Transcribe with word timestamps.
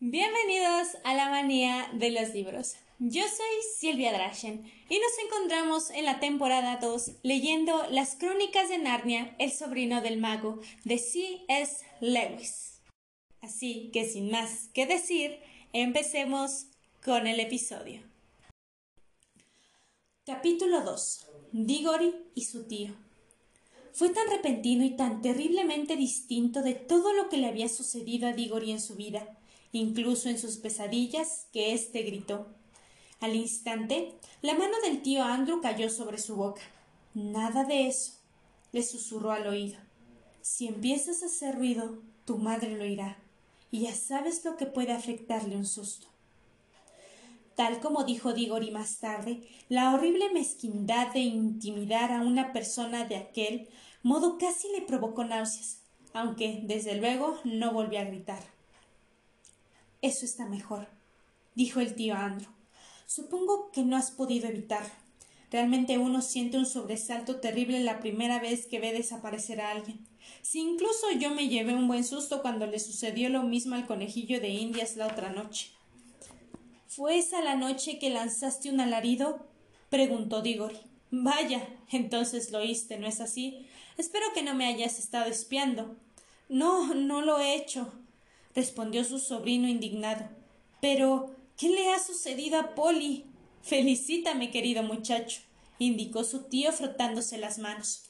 Bienvenidos 0.00 0.96
a 1.02 1.12
la 1.12 1.28
manía 1.28 1.90
de 1.92 2.12
los 2.12 2.32
libros. 2.32 2.76
Yo 3.00 3.24
soy 3.24 3.62
Silvia 3.78 4.12
Drachen 4.12 4.64
y 4.88 4.96
nos 4.96 5.18
encontramos 5.24 5.90
en 5.90 6.04
la 6.04 6.20
temporada 6.20 6.76
2 6.76 7.14
leyendo 7.24 7.84
Las 7.90 8.14
Crónicas 8.14 8.68
de 8.68 8.78
Narnia, 8.78 9.34
el 9.40 9.50
sobrino 9.50 10.00
del 10.00 10.20
mago, 10.20 10.60
de 10.84 10.98
C.S. 10.98 11.84
Lewis. 12.00 12.80
Así 13.40 13.90
que 13.92 14.08
sin 14.08 14.30
más 14.30 14.68
que 14.72 14.86
decir, 14.86 15.40
empecemos 15.72 16.66
con 17.04 17.26
el 17.26 17.40
episodio. 17.40 18.00
Capítulo 20.24 20.82
2. 20.82 21.26
Diggory 21.50 22.14
y 22.36 22.44
su 22.44 22.68
tío. 22.68 22.94
Fue 23.92 24.10
tan 24.10 24.30
repentino 24.30 24.84
y 24.84 24.90
tan 24.90 25.22
terriblemente 25.22 25.96
distinto 25.96 26.62
de 26.62 26.74
todo 26.74 27.12
lo 27.14 27.28
que 27.28 27.38
le 27.38 27.48
había 27.48 27.68
sucedido 27.68 28.28
a 28.28 28.32
Diggory 28.32 28.70
en 28.70 28.80
su 28.80 28.94
vida 28.94 29.34
incluso 29.72 30.28
en 30.28 30.38
sus 30.38 30.56
pesadillas, 30.56 31.46
que 31.52 31.72
éste 31.72 32.02
gritó. 32.02 32.46
Al 33.20 33.34
instante, 33.34 34.14
la 34.42 34.54
mano 34.54 34.74
del 34.84 35.02
tío 35.02 35.24
Andrew 35.24 35.60
cayó 35.60 35.90
sobre 35.90 36.18
su 36.18 36.36
boca. 36.36 36.62
Nada 37.14 37.64
de 37.64 37.88
eso, 37.88 38.12
le 38.72 38.82
susurró 38.82 39.32
al 39.32 39.46
oído. 39.46 39.78
Si 40.40 40.66
empiezas 40.68 41.22
a 41.22 41.26
hacer 41.26 41.56
ruido, 41.56 42.02
tu 42.24 42.38
madre 42.38 42.76
lo 42.76 42.84
oirá, 42.84 43.18
y 43.70 43.80
ya 43.80 43.94
sabes 43.94 44.44
lo 44.44 44.56
que 44.56 44.66
puede 44.66 44.92
afectarle 44.92 45.56
un 45.56 45.66
susto. 45.66 46.06
Tal 47.56 47.80
como 47.80 48.04
dijo 48.04 48.32
Diggory 48.32 48.70
más 48.70 48.98
tarde, 48.98 49.42
la 49.68 49.92
horrible 49.92 50.30
mezquindad 50.32 51.12
de 51.12 51.20
intimidar 51.20 52.12
a 52.12 52.20
una 52.20 52.52
persona 52.52 53.04
de 53.04 53.16
aquel 53.16 53.68
modo 54.04 54.38
casi 54.38 54.68
le 54.68 54.82
provocó 54.82 55.24
náuseas, 55.24 55.80
aunque, 56.12 56.60
desde 56.62 56.94
luego, 56.94 57.36
no 57.44 57.72
volvió 57.72 57.98
a 57.98 58.04
gritar. 58.04 58.57
Eso 60.00 60.24
está 60.24 60.46
mejor, 60.46 60.86
dijo 61.56 61.80
el 61.80 61.96
tío 61.96 62.14
Andrew. 62.14 62.48
Supongo 63.06 63.72
que 63.72 63.82
no 63.82 63.96
has 63.96 64.12
podido 64.12 64.46
evitarlo. 64.46 64.92
Realmente 65.50 65.98
uno 65.98 66.22
siente 66.22 66.56
un 66.56 66.66
sobresalto 66.66 67.40
terrible 67.40 67.80
la 67.80 67.98
primera 67.98 68.38
vez 68.38 68.66
que 68.66 68.78
ve 68.78 68.92
desaparecer 68.92 69.60
a 69.60 69.72
alguien. 69.72 69.98
Si 70.42 70.60
incluso 70.60 71.10
yo 71.18 71.30
me 71.30 71.48
llevé 71.48 71.74
un 71.74 71.88
buen 71.88 72.04
susto 72.04 72.42
cuando 72.42 72.66
le 72.66 72.78
sucedió 72.78 73.28
lo 73.28 73.42
mismo 73.42 73.74
al 73.74 73.86
conejillo 73.86 74.40
de 74.40 74.50
Indias 74.50 74.96
la 74.96 75.08
otra 75.08 75.30
noche. 75.30 75.70
¿Fue 76.86 77.18
esa 77.18 77.42
la 77.42 77.56
noche 77.56 77.98
que 77.98 78.10
lanzaste 78.10 78.70
un 78.70 78.80
alarido? 78.80 79.46
preguntó 79.90 80.42
Diggory. 80.42 80.78
Vaya, 81.10 81.66
entonces 81.90 82.52
lo 82.52 82.58
oíste, 82.58 82.98
¿no 82.98 83.08
es 83.08 83.20
así? 83.20 83.66
Espero 83.96 84.26
que 84.32 84.42
no 84.42 84.54
me 84.54 84.66
hayas 84.66 85.00
estado 85.00 85.24
espiando. 85.28 85.96
No, 86.48 86.94
no 86.94 87.20
lo 87.20 87.40
he 87.40 87.56
hecho 87.56 87.92
respondió 88.58 89.04
su 89.04 89.18
sobrino 89.18 89.66
indignado. 89.66 90.28
Pero. 90.82 91.38
¿qué 91.58 91.68
le 91.68 91.90
ha 91.90 91.98
sucedido 91.98 92.58
a 92.58 92.74
Polly? 92.74 93.26
Felicítame, 93.62 94.50
querido 94.50 94.82
muchacho, 94.82 95.42
indicó 95.78 96.24
su 96.24 96.44
tío 96.44 96.72
frotándose 96.72 97.36
las 97.36 97.58
manos. 97.58 98.04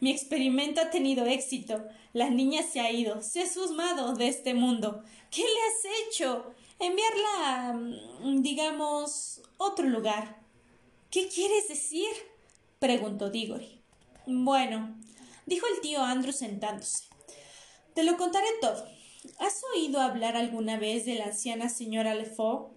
Mi 0.00 0.10
experimento 0.10 0.80
ha 0.80 0.90
tenido 0.90 1.26
éxito. 1.26 1.84
La 2.12 2.30
niña 2.30 2.62
se 2.62 2.80
ha 2.80 2.90
ido, 2.90 3.20
se 3.22 3.42
ha 3.42 3.48
susmado 3.48 4.14
de 4.14 4.28
este 4.28 4.54
mundo. 4.54 5.02
¿Qué 5.30 5.42
le 5.42 5.48
has 5.48 6.08
hecho? 6.08 6.54
Enviarla 6.78 7.28
a. 7.40 7.72
Mm, 7.74 8.42
digamos. 8.42 9.42
otro 9.58 9.86
lugar. 9.86 10.40
¿Qué 11.10 11.28
quieres 11.28 11.68
decir? 11.68 12.08
preguntó 12.78 13.30
Diggory. 13.30 13.80
Bueno, 14.26 14.96
dijo 15.46 15.66
el 15.72 15.80
tío 15.80 16.02
Andrew 16.02 16.32
sentándose. 16.32 17.04
Te 17.94 18.02
lo 18.02 18.16
contaré 18.16 18.48
todo. 18.60 18.84
¿Has 19.38 19.62
oído 19.74 20.00
hablar 20.00 20.36
alguna 20.36 20.78
vez 20.78 21.04
de 21.04 21.14
la 21.14 21.26
anciana 21.26 21.68
señora 21.68 22.14
Lefort? 22.14 22.72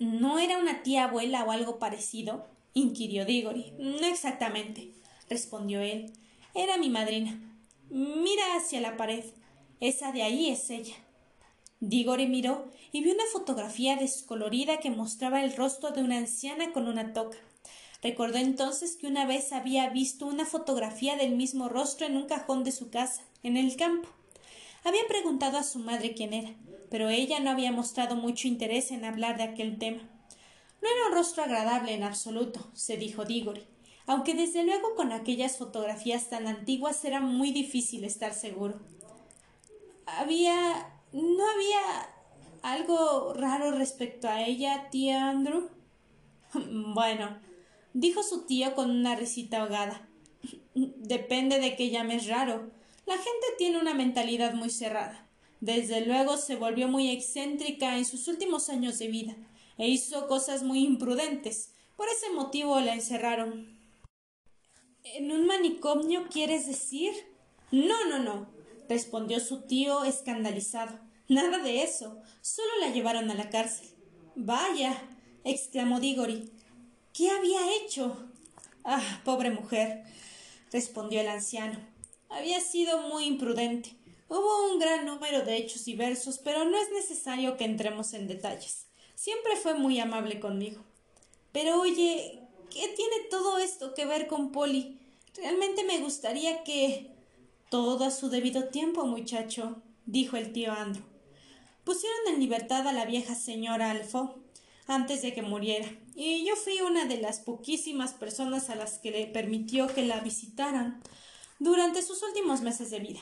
¿No 0.00 0.40
era 0.40 0.58
una 0.58 0.82
tía 0.82 1.04
abuela 1.04 1.44
o 1.44 1.52
algo 1.52 1.78
parecido? 1.78 2.46
inquirió 2.74 3.24
Diggory. 3.24 3.72
No 3.78 4.06
exactamente, 4.06 4.92
respondió 5.30 5.80
él. 5.80 6.12
Era 6.52 6.78
mi 6.78 6.90
madrina. 6.90 7.40
Mira 7.90 8.56
hacia 8.56 8.80
la 8.80 8.96
pared. 8.96 9.24
Esa 9.78 10.10
de 10.10 10.22
ahí 10.22 10.50
es 10.50 10.68
ella. 10.70 10.96
Diggory 11.78 12.26
miró 12.26 12.72
y 12.90 13.04
vio 13.04 13.14
una 13.14 13.26
fotografía 13.32 13.94
descolorida 13.94 14.78
que 14.78 14.90
mostraba 14.90 15.44
el 15.44 15.54
rostro 15.54 15.92
de 15.92 16.02
una 16.02 16.16
anciana 16.16 16.72
con 16.72 16.88
una 16.88 17.12
toca. 17.12 17.38
Recordó 18.02 18.38
entonces 18.38 18.96
que 18.96 19.06
una 19.06 19.26
vez 19.26 19.52
había 19.52 19.88
visto 19.90 20.26
una 20.26 20.44
fotografía 20.44 21.16
del 21.16 21.36
mismo 21.36 21.68
rostro 21.68 22.06
en 22.06 22.16
un 22.16 22.26
cajón 22.26 22.64
de 22.64 22.72
su 22.72 22.90
casa, 22.90 23.22
en 23.44 23.56
el 23.56 23.76
campo. 23.76 24.08
Había 24.86 25.02
preguntado 25.08 25.58
a 25.58 25.64
su 25.64 25.80
madre 25.80 26.14
quién 26.14 26.32
era, 26.32 26.54
pero 26.92 27.08
ella 27.08 27.40
no 27.40 27.50
había 27.50 27.72
mostrado 27.72 28.14
mucho 28.14 28.46
interés 28.46 28.92
en 28.92 29.04
hablar 29.04 29.36
de 29.36 29.42
aquel 29.42 29.80
tema. 29.80 30.08
No 30.80 30.88
era 30.88 31.08
un 31.08 31.12
rostro 31.12 31.42
agradable 31.42 31.92
en 31.92 32.04
absoluto, 32.04 32.70
se 32.72 32.96
dijo 32.96 33.24
Diggory, 33.24 33.66
aunque 34.06 34.34
desde 34.34 34.62
luego 34.62 34.94
con 34.94 35.10
aquellas 35.10 35.58
fotografías 35.58 36.30
tan 36.30 36.46
antiguas 36.46 37.04
era 37.04 37.20
muy 37.20 37.50
difícil 37.50 38.04
estar 38.04 38.32
seguro. 38.32 38.78
Había. 40.06 40.92
¿No 41.10 41.50
había 41.50 41.80
algo 42.62 43.34
raro 43.34 43.72
respecto 43.72 44.28
a 44.28 44.44
ella, 44.44 44.88
tía 44.92 45.28
Andrew? 45.28 45.68
Bueno, 46.94 47.40
dijo 47.92 48.22
su 48.22 48.46
tío 48.46 48.76
con 48.76 48.92
una 48.92 49.16
risita 49.16 49.62
ahogada. 49.62 50.08
Depende 50.76 51.58
de 51.58 51.74
qué 51.74 51.90
llames 51.90 52.28
raro. 52.28 52.75
La 53.06 53.14
gente 53.14 53.46
tiene 53.56 53.78
una 53.78 53.94
mentalidad 53.94 54.54
muy 54.54 54.68
cerrada. 54.68 55.28
Desde 55.60 56.04
luego 56.04 56.36
se 56.36 56.56
volvió 56.56 56.88
muy 56.88 57.08
excéntrica 57.10 57.96
en 57.96 58.04
sus 58.04 58.26
últimos 58.26 58.68
años 58.68 58.98
de 58.98 59.06
vida 59.06 59.36
e 59.78 59.88
hizo 59.88 60.26
cosas 60.26 60.64
muy 60.64 60.84
imprudentes. 60.84 61.72
Por 61.96 62.08
ese 62.08 62.30
motivo 62.30 62.80
la 62.80 62.94
encerraron. 62.94 63.78
¿En 65.04 65.30
un 65.30 65.46
manicomio 65.46 66.26
quieres 66.28 66.66
decir? 66.66 67.12
No, 67.70 68.08
no, 68.08 68.18
no, 68.18 68.48
respondió 68.88 69.38
su 69.38 69.62
tío 69.62 70.02
escandalizado. 70.02 70.98
Nada 71.28 71.58
de 71.58 71.84
eso. 71.84 72.20
Solo 72.40 72.68
la 72.80 72.90
llevaron 72.90 73.30
a 73.30 73.34
la 73.34 73.50
cárcel. 73.50 73.88
Vaya, 74.34 75.00
exclamó 75.44 76.00
Diggory. 76.00 76.50
¿Qué 77.12 77.30
había 77.30 77.76
hecho? 77.76 78.30
Ah, 78.84 79.20
pobre 79.24 79.50
mujer, 79.50 80.02
respondió 80.72 81.20
el 81.20 81.28
anciano. 81.28 81.95
Había 82.28 82.60
sido 82.60 83.02
muy 83.02 83.24
imprudente. 83.24 83.96
Hubo 84.28 84.72
un 84.72 84.78
gran 84.78 85.06
número 85.06 85.42
de 85.42 85.56
hechos 85.56 85.84
diversos, 85.84 86.38
pero 86.38 86.64
no 86.64 86.76
es 86.76 86.90
necesario 86.90 87.56
que 87.56 87.64
entremos 87.64 88.12
en 88.12 88.26
detalles. 88.26 88.86
Siempre 89.14 89.56
fue 89.56 89.74
muy 89.74 90.00
amable 90.00 90.40
conmigo. 90.40 90.84
Pero 91.52 91.80
oye, 91.80 92.42
¿qué 92.70 92.88
tiene 92.88 93.16
todo 93.30 93.58
esto 93.58 93.94
que 93.94 94.04
ver 94.04 94.26
con 94.26 94.52
Polly? 94.52 94.98
Realmente 95.34 95.84
me 95.84 95.98
gustaría 95.98 96.64
que. 96.64 97.12
Todo 97.68 98.04
a 98.04 98.12
su 98.12 98.28
debido 98.28 98.68
tiempo, 98.68 99.06
muchacho, 99.06 99.82
dijo 100.04 100.36
el 100.36 100.52
tío 100.52 100.72
Andrew. 100.72 101.04
Pusieron 101.82 102.18
en 102.28 102.40
libertad 102.40 102.86
a 102.86 102.92
la 102.92 103.04
vieja 103.04 103.34
señora 103.34 103.90
Alfo 103.90 104.36
antes 104.86 105.22
de 105.22 105.34
que 105.34 105.42
muriera, 105.42 105.88
y 106.14 106.44
yo 106.44 106.54
fui 106.54 106.80
una 106.80 107.06
de 107.06 107.18
las 107.18 107.40
poquísimas 107.40 108.12
personas 108.12 108.70
a 108.70 108.76
las 108.76 108.98
que 108.98 109.10
le 109.10 109.26
permitió 109.26 109.88
que 109.88 110.06
la 110.06 110.20
visitaran 110.20 111.02
durante 111.58 112.02
sus 112.02 112.22
últimos 112.22 112.60
meses 112.60 112.90
de 112.90 113.00
vida. 113.00 113.20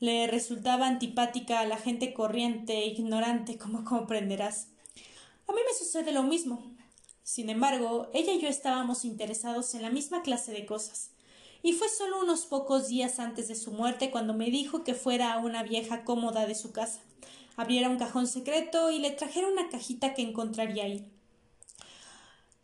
Le 0.00 0.26
resultaba 0.26 0.86
antipática 0.86 1.60
a 1.60 1.66
la 1.66 1.76
gente 1.76 2.14
corriente 2.14 2.78
e 2.78 2.86
ignorante, 2.86 3.58
como 3.58 3.84
comprenderás. 3.84 4.68
A 5.46 5.52
mí 5.52 5.58
me 5.66 5.78
sucede 5.78 6.12
lo 6.12 6.22
mismo. 6.22 6.62
Sin 7.22 7.50
embargo, 7.50 8.08
ella 8.14 8.32
y 8.32 8.40
yo 8.40 8.48
estábamos 8.48 9.04
interesados 9.04 9.74
en 9.74 9.82
la 9.82 9.90
misma 9.90 10.22
clase 10.22 10.52
de 10.52 10.66
cosas. 10.66 11.10
Y 11.62 11.72
fue 11.72 11.88
solo 11.88 12.20
unos 12.20 12.46
pocos 12.46 12.88
días 12.88 13.18
antes 13.18 13.48
de 13.48 13.54
su 13.54 13.72
muerte 13.72 14.10
cuando 14.10 14.32
me 14.32 14.50
dijo 14.50 14.84
que 14.84 14.94
fuera 14.94 15.34
a 15.34 15.38
una 15.38 15.62
vieja 15.62 16.04
cómoda 16.04 16.46
de 16.46 16.54
su 16.54 16.72
casa, 16.72 17.00
abriera 17.56 17.90
un 17.90 17.98
cajón 17.98 18.28
secreto 18.28 18.90
y 18.90 19.00
le 19.00 19.10
trajera 19.10 19.48
una 19.48 19.68
cajita 19.68 20.14
que 20.14 20.22
encontraría 20.22 20.84
ahí. 20.84 21.04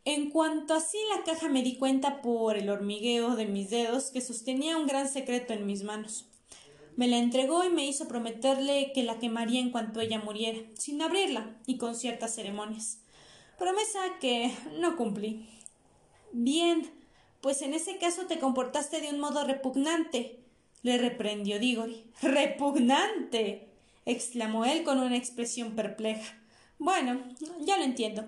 En 0.06 0.28
cuanto 0.28 0.74
así 0.74 0.98
la 1.16 1.24
caja 1.24 1.48
me 1.48 1.62
di 1.62 1.76
cuenta 1.76 2.20
por 2.20 2.58
el 2.58 2.68
hormigueo 2.68 3.36
de 3.36 3.46
mis 3.46 3.70
dedos 3.70 4.10
que 4.10 4.20
sostenía 4.20 4.76
un 4.76 4.86
gran 4.86 5.08
secreto 5.08 5.54
en 5.54 5.64
mis 5.64 5.82
manos. 5.82 6.26
Me 6.96 7.08
la 7.08 7.16
entregó 7.16 7.64
y 7.64 7.70
me 7.70 7.86
hizo 7.86 8.06
prometerle 8.06 8.92
que 8.92 9.02
la 9.02 9.18
quemaría 9.18 9.60
en 9.60 9.70
cuanto 9.70 10.00
ella 10.00 10.18
muriera, 10.18 10.60
sin 10.74 11.00
abrirla 11.00 11.56
y 11.66 11.78
con 11.78 11.94
ciertas 11.94 12.34
ceremonias. 12.34 12.98
Promesa 13.58 14.00
que 14.20 14.52
no 14.78 14.96
cumplí. 14.96 15.48
Bien, 16.32 16.90
pues 17.40 17.62
en 17.62 17.72
ese 17.72 17.96
caso 17.96 18.26
te 18.26 18.38
comportaste 18.38 19.00
de 19.00 19.08
un 19.08 19.20
modo 19.20 19.44
repugnante, 19.44 20.38
le 20.82 20.98
reprendió 20.98 21.58
Diggory. 21.58 22.04
¡Repugnante! 22.20 23.68
exclamó 24.04 24.66
él 24.66 24.84
con 24.84 24.98
una 24.98 25.16
expresión 25.16 25.74
perpleja. 25.74 26.38
Bueno, 26.78 27.22
ya 27.60 27.78
lo 27.78 27.84
entiendo. 27.84 28.26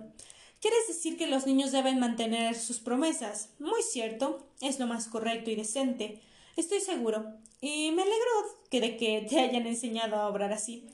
¿Quieres 0.66 0.88
decir 0.88 1.16
que 1.16 1.28
los 1.28 1.46
niños 1.46 1.70
deben 1.70 2.00
mantener 2.00 2.56
sus 2.56 2.80
promesas? 2.80 3.50
Muy 3.60 3.82
cierto, 3.82 4.48
es 4.60 4.80
lo 4.80 4.88
más 4.88 5.06
correcto 5.06 5.48
y 5.48 5.54
decente. 5.54 6.20
Estoy 6.56 6.80
seguro. 6.80 7.24
Y 7.60 7.92
me 7.92 8.02
alegro 8.02 8.30
que 8.68 8.80
de 8.80 8.96
que 8.96 9.24
te 9.30 9.38
hayan 9.38 9.68
enseñado 9.68 10.16
a 10.16 10.26
obrar 10.26 10.52
así. 10.52 10.88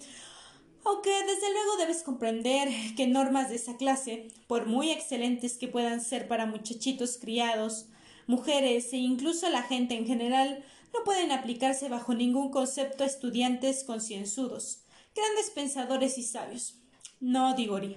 Aunque 0.85 1.09
desde 1.09 1.51
luego 1.55 1.79
debes 1.79 2.03
comprender 2.03 2.69
que 2.99 3.07
normas 3.07 3.49
de 3.49 3.57
esa 3.57 3.79
clase, 3.79 4.29
por 4.47 4.67
muy 4.67 4.91
excelentes 4.91 5.57
que 5.57 5.69
puedan 5.69 6.03
ser 6.03 6.29
para 6.29 6.45
muchachitos 6.45 7.17
criados, 7.17 7.87
mujeres 8.27 8.93
e 8.93 8.99
incluso 8.99 9.49
la 9.49 9.63
gente 9.63 9.95
en 9.95 10.07
general, 10.07 10.63
no 10.93 11.03
pueden 11.03 11.33
aplicarse 11.33 11.89
bajo 11.89 12.13
ningún 12.13 12.51
concepto 12.51 13.05
a 13.05 13.07
estudiantes 13.07 13.85
concienzudos, 13.85 14.83
grandes 15.17 15.49
pensadores 15.49 16.19
y 16.19 16.25
sabios. 16.25 16.75
No, 17.21 17.55
Digori. 17.55 17.97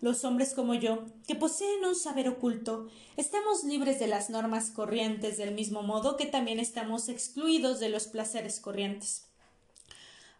Los 0.00 0.24
hombres 0.24 0.54
como 0.54 0.74
yo, 0.74 1.04
que 1.26 1.34
poseen 1.34 1.84
un 1.84 1.94
saber 1.94 2.28
oculto, 2.28 2.88
estamos 3.18 3.64
libres 3.64 3.98
de 3.98 4.06
las 4.06 4.30
normas 4.30 4.70
corrientes 4.70 5.36
del 5.36 5.52
mismo 5.52 5.82
modo 5.82 6.16
que 6.16 6.24
también 6.24 6.58
estamos 6.58 7.10
excluidos 7.10 7.80
de 7.80 7.90
los 7.90 8.06
placeres 8.06 8.60
corrientes. 8.60 9.26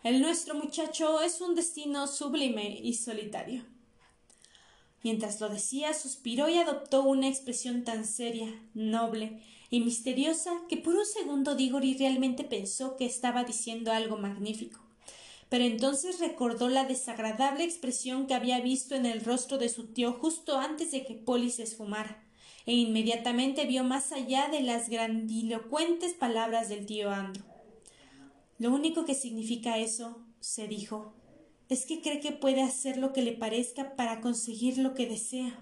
El 0.02 0.22
nuestro 0.22 0.54
muchacho 0.54 1.20
es 1.20 1.42
un 1.42 1.54
destino 1.54 2.06
sublime 2.06 2.80
y 2.82 2.94
solitario. 2.94 3.66
Mientras 5.02 5.40
lo 5.40 5.50
decía, 5.50 5.92
suspiró 5.92 6.48
y 6.48 6.56
adoptó 6.56 7.02
una 7.02 7.28
expresión 7.28 7.84
tan 7.84 8.06
seria, 8.06 8.48
noble 8.72 9.42
y 9.68 9.80
misteriosa 9.80 10.52
que 10.70 10.78
por 10.78 10.94
un 10.94 11.04
segundo 11.04 11.54
Digori 11.54 11.98
realmente 11.98 12.44
pensó 12.44 12.96
que 12.96 13.04
estaba 13.04 13.44
diciendo 13.44 13.92
algo 13.92 14.16
magnífico. 14.16 14.89
Pero 15.50 15.64
entonces 15.64 16.20
recordó 16.20 16.68
la 16.68 16.84
desagradable 16.84 17.64
expresión 17.64 18.26
que 18.26 18.34
había 18.34 18.60
visto 18.60 18.94
en 18.94 19.04
el 19.04 19.22
rostro 19.22 19.58
de 19.58 19.68
su 19.68 19.88
tío 19.88 20.12
justo 20.12 20.58
antes 20.58 20.92
de 20.92 21.04
que 21.04 21.14
Polly 21.14 21.50
se 21.50 21.64
esfumara, 21.64 22.24
e 22.66 22.72
inmediatamente 22.72 23.66
vio 23.66 23.82
más 23.82 24.12
allá 24.12 24.48
de 24.48 24.62
las 24.62 24.88
grandilocuentes 24.88 26.14
palabras 26.14 26.68
del 26.68 26.86
tío 26.86 27.10
Andrew. 27.10 27.44
Lo 28.58 28.72
único 28.72 29.04
que 29.04 29.14
significa 29.14 29.78
eso, 29.78 30.24
se 30.38 30.68
dijo, 30.68 31.14
es 31.68 31.84
que 31.84 32.00
cree 32.00 32.20
que 32.20 32.32
puede 32.32 32.62
hacer 32.62 32.96
lo 32.96 33.12
que 33.12 33.22
le 33.22 33.32
parezca 33.32 33.96
para 33.96 34.20
conseguir 34.20 34.78
lo 34.78 34.94
que 34.94 35.08
desea. 35.08 35.58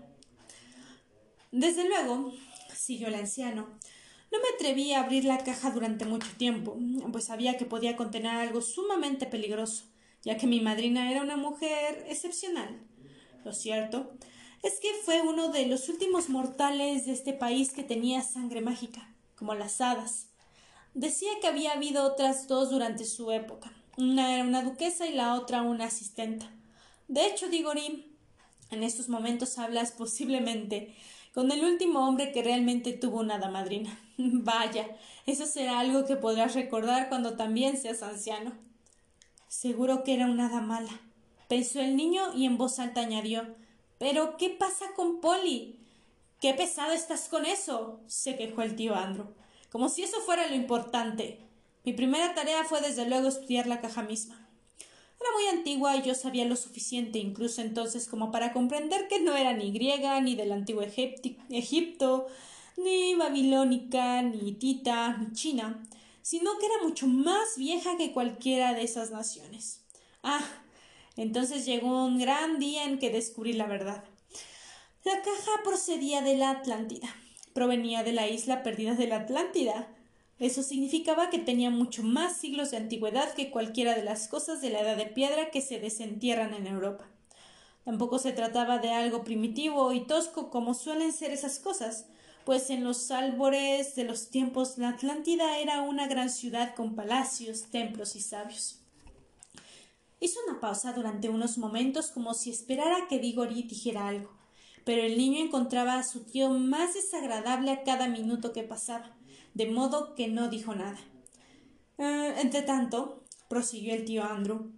Desde 1.50 1.88
luego, 1.88 2.34
siguió 2.74 3.08
el 3.08 3.14
anciano, 3.14 3.78
no 4.30 4.38
me 4.38 4.48
atreví 4.54 4.92
a 4.92 5.00
abrir 5.00 5.24
la 5.24 5.38
caja 5.38 5.70
durante 5.70 6.04
mucho 6.04 6.28
tiempo, 6.36 6.76
pues 7.12 7.24
sabía 7.24 7.56
que 7.56 7.64
podía 7.64 7.96
contener 7.96 8.32
algo 8.32 8.60
sumamente 8.60 9.26
peligroso, 9.26 9.84
ya 10.22 10.36
que 10.36 10.46
mi 10.46 10.60
madrina 10.60 11.10
era 11.10 11.22
una 11.22 11.36
mujer 11.36 12.04
excepcional. 12.08 12.80
Lo 13.44 13.52
cierto 13.52 14.12
es 14.62 14.80
que 14.80 14.92
fue 15.04 15.22
uno 15.22 15.48
de 15.48 15.66
los 15.66 15.88
últimos 15.88 16.28
mortales 16.28 17.06
de 17.06 17.12
este 17.12 17.32
país 17.32 17.72
que 17.72 17.84
tenía 17.84 18.22
sangre 18.22 18.60
mágica, 18.60 19.14
como 19.36 19.54
las 19.54 19.80
hadas, 19.80 20.28
Decía 20.94 21.30
que 21.40 21.46
había 21.46 21.74
habido 21.74 22.04
otras 22.04 22.48
dos 22.48 22.70
durante 22.70 23.04
su 23.04 23.30
época. 23.30 23.72
Una 23.96 24.34
era 24.34 24.42
una 24.42 24.62
duquesa 24.62 25.06
y 25.06 25.12
la 25.12 25.34
otra 25.34 25.62
una 25.62 25.84
asistenta. 25.84 26.50
De 27.06 27.26
hecho, 27.26 27.48
Digori, 27.48 28.16
en 28.70 28.82
estos 28.82 29.08
momentos 29.08 29.58
hablas 29.58 29.92
posiblemente 29.92 30.96
con 31.34 31.50
el 31.52 31.64
último 31.64 32.06
hombre 32.06 32.32
que 32.32 32.42
realmente 32.42 32.92
tuvo 32.92 33.20
una 33.20 33.38
damadrina. 33.38 33.98
Vaya, 34.16 34.86
eso 35.26 35.46
será 35.46 35.80
algo 35.80 36.04
que 36.04 36.16
podrás 36.16 36.54
recordar 36.54 37.08
cuando 37.08 37.36
también 37.36 37.76
seas 37.76 38.02
anciano. 38.02 38.52
Seguro 39.48 40.04
que 40.04 40.14
era 40.14 40.26
una 40.26 40.46
hada 40.46 40.60
mala, 40.60 41.00
pensó 41.48 41.80
el 41.80 41.96
niño 41.96 42.34
y 42.34 42.44
en 42.44 42.58
voz 42.58 42.78
alta 42.78 43.00
añadió 43.00 43.56
Pero 43.98 44.36
¿qué 44.36 44.50
pasa 44.50 44.86
con 44.94 45.20
Polly? 45.20 45.78
Qué 46.40 46.54
pesado 46.54 46.92
estás 46.92 47.28
con 47.28 47.46
eso. 47.46 48.00
se 48.06 48.36
quejó 48.36 48.62
el 48.62 48.76
tío 48.76 48.94
Andrew 48.94 49.26
como 49.70 49.88
si 49.88 50.02
eso 50.02 50.20
fuera 50.20 50.46
lo 50.48 50.54
importante. 50.54 51.40
Mi 51.84 51.92
primera 51.92 52.34
tarea 52.34 52.64
fue 52.64 52.80
desde 52.80 53.08
luego 53.08 53.28
estudiar 53.28 53.66
la 53.66 53.80
caja 53.80 54.02
misma. 54.02 54.47
Era 55.20 55.30
muy 55.34 55.58
antigua 55.58 55.96
y 55.96 56.02
yo 56.02 56.14
sabía 56.14 56.44
lo 56.44 56.56
suficiente 56.56 57.18
incluso 57.18 57.60
entonces 57.60 58.06
como 58.08 58.30
para 58.30 58.52
comprender 58.52 59.08
que 59.08 59.20
no 59.20 59.34
era 59.34 59.52
ni 59.52 59.72
griega, 59.72 60.20
ni 60.20 60.36
del 60.36 60.52
antiguo 60.52 60.82
Egipto, 60.82 62.26
ni 62.76 63.14
babilónica, 63.14 64.22
ni 64.22 64.52
tita, 64.52 65.16
ni 65.16 65.32
china, 65.32 65.82
sino 66.22 66.58
que 66.58 66.66
era 66.66 66.84
mucho 66.84 67.06
más 67.06 67.56
vieja 67.56 67.96
que 67.96 68.12
cualquiera 68.12 68.74
de 68.74 68.84
esas 68.84 69.10
naciones. 69.10 69.82
Ah, 70.22 70.44
entonces 71.16 71.66
llegó 71.66 72.04
un 72.04 72.18
gran 72.18 72.58
día 72.58 72.84
en 72.84 72.98
que 72.98 73.10
descubrí 73.10 73.54
la 73.54 73.66
verdad. 73.66 74.04
La 75.04 75.22
caja 75.22 75.62
procedía 75.64 76.22
de 76.22 76.36
la 76.36 76.50
Atlántida 76.50 77.08
provenía 77.58 78.04
de 78.04 78.12
la 78.12 78.28
isla 78.28 78.62
perdida 78.62 78.94
de 78.94 79.08
la 79.08 79.16
Atlántida. 79.16 79.88
Eso 80.38 80.62
significaba 80.62 81.30
que 81.30 81.38
tenía 81.38 81.70
mucho 81.70 82.02
más 82.02 82.36
siglos 82.36 82.70
de 82.70 82.76
antigüedad 82.76 83.34
que 83.34 83.50
cualquiera 83.50 83.94
de 83.94 84.04
las 84.04 84.28
cosas 84.28 84.60
de 84.60 84.70
la 84.70 84.80
edad 84.80 84.96
de 84.96 85.06
piedra 85.06 85.50
que 85.50 85.60
se 85.60 85.80
desentierran 85.80 86.54
en 86.54 86.66
Europa. 86.66 87.08
Tampoco 87.84 88.18
se 88.18 88.32
trataba 88.32 88.78
de 88.78 88.90
algo 88.90 89.24
primitivo 89.24 89.92
y 89.92 90.06
tosco 90.06 90.50
como 90.50 90.74
suelen 90.74 91.12
ser 91.12 91.32
esas 91.32 91.58
cosas, 91.58 92.06
pues 92.44 92.70
en 92.70 92.84
los 92.84 93.10
albores 93.10 93.94
de 93.96 94.04
los 94.04 94.30
tiempos 94.30 94.78
la 94.78 94.90
Atlántida 94.90 95.58
era 95.58 95.82
una 95.82 96.06
gran 96.06 96.30
ciudad 96.30 96.74
con 96.74 96.94
palacios, 96.94 97.62
templos 97.70 98.14
y 98.14 98.20
sabios. 98.20 98.80
Hizo 100.20 100.38
una 100.48 100.60
pausa 100.60 100.92
durante 100.92 101.28
unos 101.28 101.58
momentos 101.58 102.10
como 102.10 102.34
si 102.34 102.50
esperara 102.50 103.08
que 103.08 103.18
Digori 103.18 103.62
dijera 103.62 104.08
algo 104.08 104.38
pero 104.88 105.02
el 105.02 105.18
niño 105.18 105.44
encontraba 105.44 105.98
a 105.98 106.02
su 106.02 106.20
tío 106.20 106.48
más 106.48 106.94
desagradable 106.94 107.70
a 107.72 107.82
cada 107.82 108.08
minuto 108.08 108.54
que 108.54 108.62
pasaba, 108.62 109.14
de 109.54 109.66
modo 109.66 110.14
que 110.14 110.28
no 110.28 110.48
dijo 110.48 110.74
nada. 110.74 110.98
Eh, 111.98 112.34
entre 112.38 112.62
tanto, 112.62 113.24
prosiguió 113.48 113.94
el 113.94 114.04
tío 114.04 114.24
Andrew, 114.24 114.70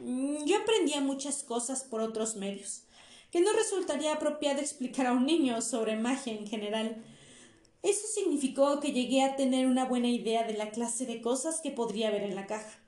mm, 0.00 0.44
yo 0.44 0.58
aprendía 0.58 1.00
muchas 1.00 1.42
cosas 1.42 1.84
por 1.84 2.00
otros 2.00 2.36
medios, 2.36 2.82
que 3.30 3.40
no 3.40 3.52
resultaría 3.52 4.14
apropiado 4.14 4.60
explicar 4.60 5.06
a 5.06 5.12
un 5.12 5.26
niño 5.26 5.60
sobre 5.60 5.96
magia 5.96 6.32
en 6.32 6.46
general. 6.46 7.04
Eso 7.82 8.06
significó 8.06 8.80
que 8.80 8.92
llegué 8.92 9.22
a 9.22 9.36
tener 9.36 9.66
una 9.66 9.84
buena 9.84 10.08
idea 10.08 10.44
de 10.44 10.54
la 10.54 10.70
clase 10.70 11.06
de 11.06 11.20
cosas 11.20 11.60
que 11.60 11.70
podría 11.70 12.08
haber 12.08 12.22
en 12.22 12.34
la 12.34 12.46
caja. 12.46 12.78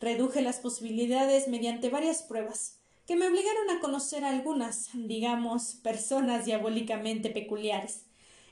Reduje 0.00 0.42
las 0.42 0.58
posibilidades 0.58 1.48
mediante 1.48 1.90
varias 1.90 2.22
pruebas 2.22 2.78
que 3.06 3.16
me 3.16 3.26
obligaron 3.26 3.70
a 3.70 3.80
conocer 3.80 4.24
a 4.24 4.30
algunas, 4.30 4.90
digamos, 4.94 5.74
personas 5.82 6.44
diabólicamente 6.44 7.30
peculiares, 7.30 8.06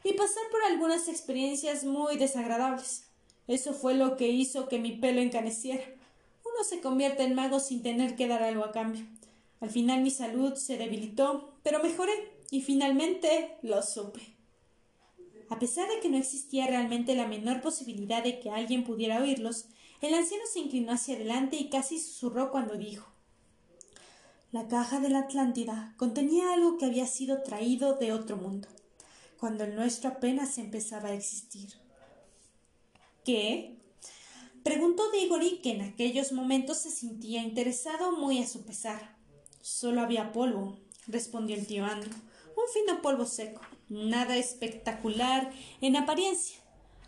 y 0.05 0.13
pasar 0.15 0.43
por 0.51 0.63
algunas 0.65 1.09
experiencias 1.09 1.85
muy 1.85 2.17
desagradables. 2.17 3.05
Eso 3.47 3.75
fue 3.75 3.95
lo 3.95 4.17
que 4.17 4.29
hizo 4.29 4.69
que 4.69 4.79
mi 4.79 4.93
pelo 4.93 5.21
encaneciera. 5.21 5.85
Uno 6.45 6.65
se 6.65 6.81
convierte 6.81 7.23
en 7.25 7.35
mago 7.35 7.61
sin 7.61 7.83
tener 7.83 8.17
que 8.17 8.29
dar 8.29 8.43
algo 8.43 8.65
a 8.65 8.73
cambio. 8.73 9.05
Al 9.61 9.71
final 9.71 10.03
mi 10.03 10.11
salud 10.11 10.55
se 10.55 10.79
debilitó, 10.79 11.53
pero 11.63 11.83
mejoré, 11.83 12.13
y 12.51 12.63
finalmente 12.63 13.57
lo 13.63 13.83
supe. 13.83 14.21
A 15.49 15.59
pesar 15.59 15.89
de 15.89 16.01
que 16.01 16.09
no 16.09 16.17
existía 16.17 16.67
realmente 16.67 17.15
la 17.15 17.27
menor 17.27 17.61
posibilidad 17.61 18.23
de 18.23 18.41
que 18.41 18.51
alguien 18.51 18.85
pudiera 18.85 19.21
oírlos, 19.21 19.67
el 20.01 20.15
anciano 20.15 20.45
se 20.51 20.61
inclinó 20.61 20.93
hacia 20.93 21.17
adelante 21.17 21.57
y 21.57 21.69
casi 21.69 21.99
susurró 21.99 22.51
cuando 22.51 22.77
dijo 22.77 23.11
la 24.53 24.67
caja 24.67 24.99
de 24.99 25.11
la 25.11 25.21
Atlántida 25.21 25.95
contenía 25.97 26.53
algo 26.53 26.77
que 26.77 26.87
había 26.87 27.07
sido 27.07 27.43
traído 27.43 27.95
de 27.95 28.13
otro 28.13 28.37
mundo, 28.37 28.67
cuando 29.41 29.65
el 29.65 29.75
nuestro 29.75 30.11
apenas 30.11 30.59
empezaba 30.59 31.09
a 31.09 31.15
existir. 31.15 31.71
¿Qué? 33.25 33.79
Preguntó 34.63 35.11
Diggory, 35.11 35.61
que 35.63 35.73
en 35.73 35.81
aquellos 35.81 36.33
momentos 36.33 36.77
se 36.77 36.91
sentía 36.91 37.43
interesado 37.43 38.13
muy 38.13 38.39
a 38.43 38.47
su 38.47 38.67
pesar. 38.67 39.17
Solo 39.63 40.03
había 40.03 40.33
polvo, 40.33 40.77
respondió 41.07 41.57
el 41.57 41.67
tío 41.67 41.87
Andrew, 41.87 42.13
un 42.55 42.73
fino 42.73 43.01
polvo 43.01 43.25
seco, 43.25 43.63
nada 43.89 44.37
espectacular 44.37 45.51
en 45.81 45.97
apariencia, 45.97 46.59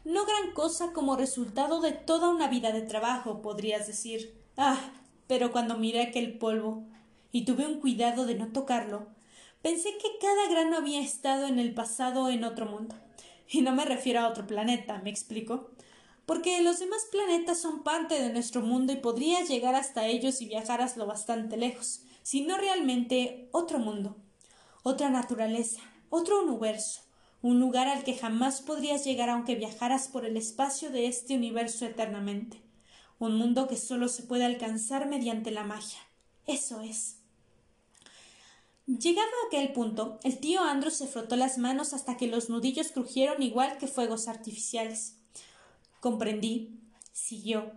no 0.06 0.24
gran 0.24 0.52
cosa 0.54 0.94
como 0.94 1.16
resultado 1.16 1.82
de 1.82 1.92
toda 1.92 2.30
una 2.30 2.48
vida 2.48 2.72
de 2.72 2.82
trabajo, 2.82 3.42
podrías 3.42 3.86
decir. 3.86 4.34
Ah, 4.56 4.78
pero 5.26 5.52
cuando 5.52 5.76
miré 5.76 6.02
aquel 6.02 6.38
polvo, 6.38 6.86
y 7.30 7.44
tuve 7.44 7.66
un 7.66 7.80
cuidado 7.80 8.24
de 8.24 8.34
no 8.36 8.52
tocarlo, 8.52 9.08
pensé 9.62 9.96
que 9.96 10.18
cada 10.20 10.48
grano 10.48 10.76
había 10.76 11.00
estado 11.00 11.46
en 11.46 11.58
el 11.58 11.72
pasado 11.72 12.28
en 12.28 12.44
otro 12.44 12.66
mundo. 12.66 12.94
Y 13.48 13.62
no 13.62 13.72
me 13.72 13.84
refiero 13.84 14.20
a 14.20 14.28
otro 14.28 14.46
planeta, 14.46 15.00
¿me 15.02 15.10
explico? 15.10 15.70
Porque 16.26 16.62
los 16.62 16.78
demás 16.78 17.06
planetas 17.10 17.60
son 17.60 17.82
parte 17.82 18.20
de 18.20 18.32
nuestro 18.32 18.62
mundo 18.62 18.92
y 18.92 18.96
podrías 18.96 19.48
llegar 19.48 19.74
hasta 19.74 20.06
ellos 20.06 20.36
si 20.36 20.46
viajaras 20.46 20.96
lo 20.96 21.06
bastante 21.06 21.56
lejos, 21.56 22.02
sino 22.22 22.56
realmente 22.56 23.48
otro 23.52 23.78
mundo, 23.78 24.16
otra 24.82 25.10
naturaleza, 25.10 25.80
otro 26.10 26.42
universo, 26.42 27.02
un 27.42 27.58
lugar 27.58 27.88
al 27.88 28.04
que 28.04 28.16
jamás 28.16 28.62
podrías 28.62 29.04
llegar 29.04 29.28
aunque 29.28 29.56
viajaras 29.56 30.08
por 30.08 30.24
el 30.24 30.36
espacio 30.36 30.90
de 30.90 31.06
este 31.06 31.34
universo 31.34 31.84
eternamente, 31.84 32.62
un 33.18 33.36
mundo 33.36 33.66
que 33.66 33.76
solo 33.76 34.08
se 34.08 34.22
puede 34.22 34.44
alcanzar 34.44 35.08
mediante 35.08 35.50
la 35.50 35.64
magia. 35.64 35.98
Eso 36.46 36.80
es. 36.80 37.21
Llegado 38.86 39.28
a 39.28 39.46
aquel 39.46 39.72
punto, 39.72 40.18
el 40.24 40.38
tío 40.38 40.60
Andrew 40.60 40.90
se 40.90 41.06
frotó 41.06 41.36
las 41.36 41.56
manos 41.56 41.92
hasta 41.92 42.16
que 42.16 42.26
los 42.26 42.50
nudillos 42.50 42.90
crujieron 42.90 43.40
igual 43.40 43.78
que 43.78 43.86
fuegos 43.86 44.26
artificiales. 44.26 45.18
Comprendí, 46.00 46.80
siguió, 47.12 47.70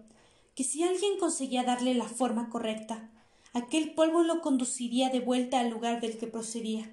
que 0.55 0.63
si 0.63 0.81
alguien 0.81 1.19
conseguía 1.19 1.63
darle 1.63 1.93
la 1.93 2.05
forma 2.09 2.49
correcta, 2.49 3.11
aquel 3.53 3.93
polvo 3.93 4.23
lo 4.23 4.41
conduciría 4.41 5.09
de 5.11 5.19
vuelta 5.19 5.59
al 5.59 5.69
lugar 5.69 6.01
del 6.01 6.17
que 6.17 6.25
procedía. 6.25 6.91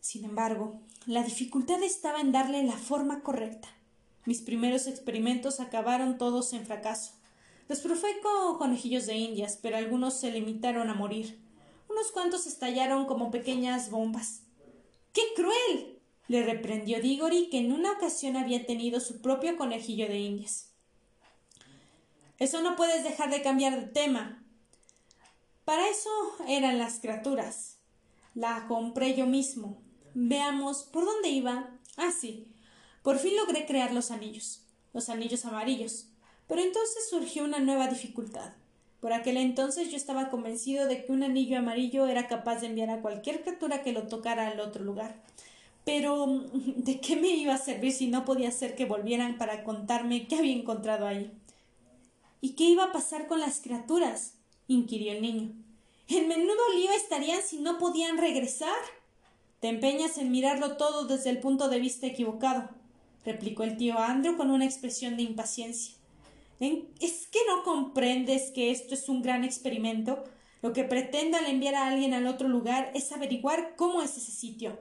Sin 0.00 0.24
embargo, 0.24 0.80
la 1.04 1.22
dificultad 1.22 1.82
estaba 1.82 2.20
en 2.20 2.32
darle 2.32 2.62
la 2.64 2.78
forma 2.78 3.22
correcta. 3.22 3.68
Mis 4.24 4.40
primeros 4.40 4.86
experimentos 4.86 5.60
acabaron 5.60 6.16
todos 6.16 6.54
en 6.54 6.64
fracaso. 6.64 7.12
Los 7.68 7.80
probé 7.80 8.20
con 8.22 8.56
conejillos 8.56 9.04
de 9.04 9.16
indias, 9.16 9.58
pero 9.60 9.76
algunos 9.76 10.14
se 10.14 10.32
limitaron 10.32 10.88
a 10.88 10.94
morir. 10.94 11.38
Unos 11.92 12.10
cuantos 12.10 12.46
estallaron 12.46 13.04
como 13.04 13.30
pequeñas 13.30 13.90
bombas. 13.90 14.44
¡Qué 15.12 15.22
cruel! 15.36 16.00
le 16.28 16.42
reprendió 16.42 17.00
Diggory, 17.02 17.50
que 17.50 17.58
en 17.58 17.72
una 17.72 17.92
ocasión 17.92 18.36
había 18.36 18.64
tenido 18.64 19.00
su 19.00 19.20
propio 19.20 19.58
conejillo 19.58 20.08
de 20.08 20.18
indias. 20.18 20.72
Eso 22.38 22.62
no 22.62 22.76
puedes 22.76 23.04
dejar 23.04 23.30
de 23.30 23.42
cambiar 23.42 23.78
de 23.78 23.86
tema. 23.88 24.42
Para 25.66 25.86
eso 25.90 26.10
eran 26.48 26.78
las 26.78 27.00
criaturas. 27.00 27.76
La 28.34 28.66
compré 28.66 29.14
yo 29.14 29.26
mismo. 29.26 29.82
Veamos, 30.14 30.84
¿por 30.84 31.04
dónde 31.04 31.28
iba? 31.28 31.78
Ah, 31.98 32.12
sí. 32.18 32.48
Por 33.02 33.18
fin 33.18 33.36
logré 33.36 33.66
crear 33.66 33.92
los 33.92 34.10
anillos, 34.10 34.64
los 34.94 35.10
anillos 35.10 35.44
amarillos. 35.44 36.08
Pero 36.48 36.62
entonces 36.62 37.10
surgió 37.10 37.44
una 37.44 37.58
nueva 37.58 37.88
dificultad. 37.88 38.54
Por 39.02 39.12
aquel 39.12 39.36
entonces 39.36 39.90
yo 39.90 39.96
estaba 39.96 40.30
convencido 40.30 40.86
de 40.86 41.04
que 41.04 41.10
un 41.10 41.24
anillo 41.24 41.58
amarillo 41.58 42.06
era 42.06 42.28
capaz 42.28 42.60
de 42.60 42.68
enviar 42.68 42.88
a 42.88 43.00
cualquier 43.02 43.42
criatura 43.42 43.82
que 43.82 43.90
lo 43.90 44.06
tocara 44.06 44.46
al 44.46 44.60
otro 44.60 44.84
lugar. 44.84 45.16
Pero 45.84 46.24
¿de 46.54 47.00
qué 47.00 47.16
me 47.16 47.30
iba 47.30 47.52
a 47.52 47.58
servir 47.58 47.90
si 47.90 48.06
no 48.06 48.24
podía 48.24 48.52
ser 48.52 48.76
que 48.76 48.84
volvieran 48.84 49.38
para 49.38 49.64
contarme 49.64 50.28
qué 50.28 50.36
había 50.36 50.54
encontrado 50.54 51.08
ahí? 51.08 51.32
¿Y 52.40 52.50
qué 52.50 52.62
iba 52.62 52.84
a 52.84 52.92
pasar 52.92 53.26
con 53.26 53.40
las 53.40 53.60
criaturas? 53.60 54.34
inquirió 54.68 55.10
el 55.10 55.20
niño. 55.20 55.50
En 56.06 56.28
menudo 56.28 56.72
lío 56.76 56.92
estarían 56.92 57.42
si 57.42 57.58
no 57.58 57.78
podían 57.78 58.18
regresar. 58.18 58.78
Te 59.58 59.66
empeñas 59.66 60.16
en 60.16 60.30
mirarlo 60.30 60.76
todo 60.76 61.06
desde 61.08 61.30
el 61.30 61.40
punto 61.40 61.68
de 61.68 61.80
vista 61.80 62.06
equivocado, 62.06 62.68
replicó 63.24 63.64
el 63.64 63.76
tío 63.76 63.98
Andrew 63.98 64.36
con 64.36 64.52
una 64.52 64.64
expresión 64.64 65.16
de 65.16 65.24
impaciencia. 65.24 65.96
¿Es 67.00 67.26
que 67.26 67.40
no 67.48 67.64
comprendes 67.64 68.52
que 68.52 68.70
esto 68.70 68.94
es 68.94 69.08
un 69.08 69.20
gran 69.20 69.42
experimento? 69.42 70.22
Lo 70.62 70.72
que 70.72 70.84
pretendo 70.84 71.36
al 71.36 71.46
enviar 71.46 71.74
a 71.74 71.88
alguien 71.88 72.14
al 72.14 72.28
otro 72.28 72.48
lugar 72.48 72.92
es 72.94 73.10
averiguar 73.10 73.74
cómo 73.74 74.00
es 74.00 74.16
ese 74.16 74.30
sitio. 74.30 74.78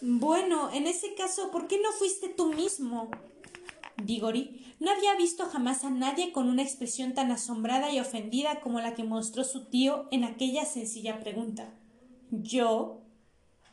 Bueno, 0.00 0.70
en 0.72 0.86
ese 0.86 1.14
caso, 1.14 1.50
¿por 1.50 1.66
qué 1.66 1.80
no 1.80 1.90
fuiste 1.90 2.28
tú 2.28 2.52
mismo? 2.52 3.10
Diggory 4.04 4.74
no 4.78 4.92
había 4.92 5.16
visto 5.16 5.46
jamás 5.46 5.82
a 5.82 5.90
nadie 5.90 6.30
con 6.30 6.48
una 6.48 6.62
expresión 6.62 7.14
tan 7.14 7.32
asombrada 7.32 7.92
y 7.92 7.98
ofendida 7.98 8.60
como 8.60 8.80
la 8.80 8.94
que 8.94 9.02
mostró 9.02 9.42
su 9.42 9.64
tío 9.64 10.06
en 10.12 10.22
aquella 10.22 10.64
sencilla 10.64 11.18
pregunta. 11.18 11.74
¿Yo? 12.30 13.00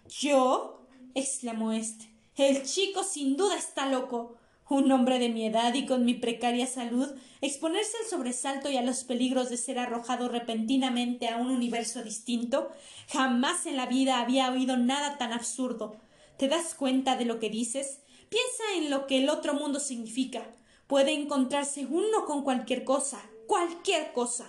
¿Yo? 0.07 0.87
exclamó 1.13 1.73
éste. 1.73 2.11
El 2.35 2.63
chico 2.63 3.03
sin 3.03 3.37
duda 3.37 3.55
está 3.55 3.87
loco. 3.87 4.38
Un 4.69 4.91
hombre 4.91 5.19
de 5.19 5.29
mi 5.29 5.45
edad 5.45 5.73
y 5.73 5.85
con 5.85 6.05
mi 6.05 6.13
precaria 6.13 6.67
salud, 6.67 7.09
exponerse 7.41 7.97
al 8.01 8.09
sobresalto 8.09 8.69
y 8.69 8.77
a 8.77 8.83
los 8.83 9.03
peligros 9.03 9.49
de 9.49 9.57
ser 9.57 9.79
arrojado 9.79 10.29
repentinamente 10.29 11.27
a 11.27 11.37
un 11.37 11.49
universo 11.49 12.03
distinto, 12.03 12.69
jamás 13.11 13.65
en 13.65 13.77
la 13.77 13.87
vida 13.87 14.19
había 14.19 14.51
oído 14.51 14.77
nada 14.77 15.17
tan 15.17 15.33
absurdo. 15.33 15.97
¿Te 16.37 16.47
das 16.47 16.75
cuenta 16.75 17.15
de 17.15 17.25
lo 17.25 17.39
que 17.39 17.49
dices? 17.49 18.01
Piensa 18.29 18.63
en 18.77 18.91
lo 18.91 19.07
que 19.07 19.17
el 19.17 19.29
otro 19.29 19.55
mundo 19.55 19.79
significa. 19.79 20.45
Puede 20.87 21.13
encontrarse 21.13 21.85
uno 21.85 22.25
con 22.25 22.43
cualquier 22.43 22.83
cosa, 22.83 23.19
cualquier 23.47 24.13
cosa. 24.13 24.47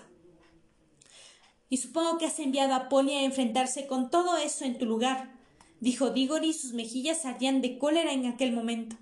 Y 1.68 1.78
supongo 1.78 2.18
que 2.18 2.26
has 2.26 2.38
enviado 2.38 2.74
a 2.74 2.88
Pony 2.88 3.12
a 3.12 3.24
enfrentarse 3.24 3.86
con 3.86 4.10
todo 4.10 4.36
eso 4.36 4.64
en 4.64 4.76
tu 4.76 4.86
lugar 4.86 5.40
dijo 5.80 6.10
Diggory, 6.10 6.52
sus 6.52 6.72
mejillas 6.72 7.24
ardían 7.24 7.60
de 7.60 7.78
cólera 7.78 8.12
en 8.12 8.26
aquel 8.26 8.52
momento. 8.52 8.96